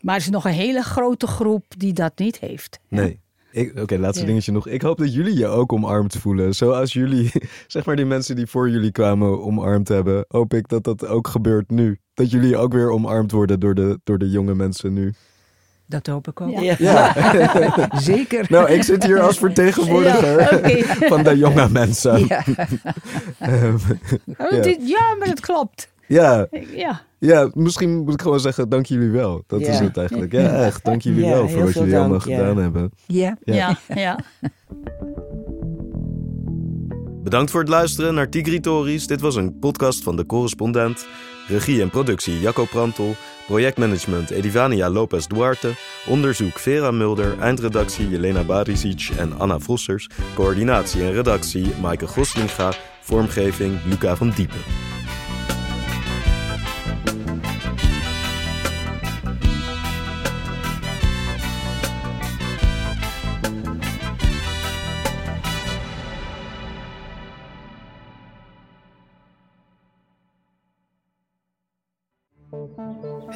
[0.00, 2.78] Maar er is nog een hele grote groep die dat niet heeft.
[2.88, 3.20] Nee.
[3.80, 4.26] Oké, laatste Ja.
[4.28, 4.66] dingetje nog.
[4.68, 6.54] Ik hoop dat jullie je ook omarmd voelen.
[6.54, 7.30] Zoals jullie,
[7.66, 10.24] zeg maar die mensen die voor jullie kwamen omarmd hebben.
[10.28, 11.98] Hoop ik dat dat ook gebeurt nu.
[12.14, 15.12] Dat jullie ook weer omarmd worden door de, door de jonge mensen nu.
[15.86, 16.58] Dat hoop ik ook.
[16.60, 16.74] Ja.
[16.78, 17.14] Ja.
[18.00, 18.46] Zeker.
[18.48, 22.26] Nou, ik zit hier als vertegenwoordiger Ja, van de jonge mensen.
[22.26, 22.44] Ja.
[23.38, 23.74] Ehm,
[24.38, 25.92] Oh, ja, maar het klopt.
[26.06, 27.02] ja, Ja.
[27.20, 29.44] Ja, misschien moet ik gewoon zeggen, dank jullie wel.
[29.46, 29.66] Dat Ja.
[29.72, 30.32] is het eigenlijk.
[30.32, 30.84] Ja, echt.
[30.84, 32.90] Dank jullie Ja, wel voor wat jullie allemaal dank, gedaan hebben.
[33.06, 33.36] Ja.
[33.44, 33.54] Ja.
[33.54, 34.18] Ja, ja.
[37.22, 39.06] Bedankt voor het luisteren naar Tigritories.
[39.06, 41.06] Dit was een podcast van De Correspondent.
[41.48, 43.14] Regie en productie Jacco Prantel.
[43.46, 45.70] Projectmanagement Edivania Lopez Duarte.
[46.06, 47.38] Onderzoek Vera Mulder.
[47.38, 50.08] Eindredactie Jelena Barisic en Anna Vossers.
[50.34, 52.72] Coördinatie en redactie Maaike Goslinga.
[53.00, 54.60] Vormgeving Luca van Diepen.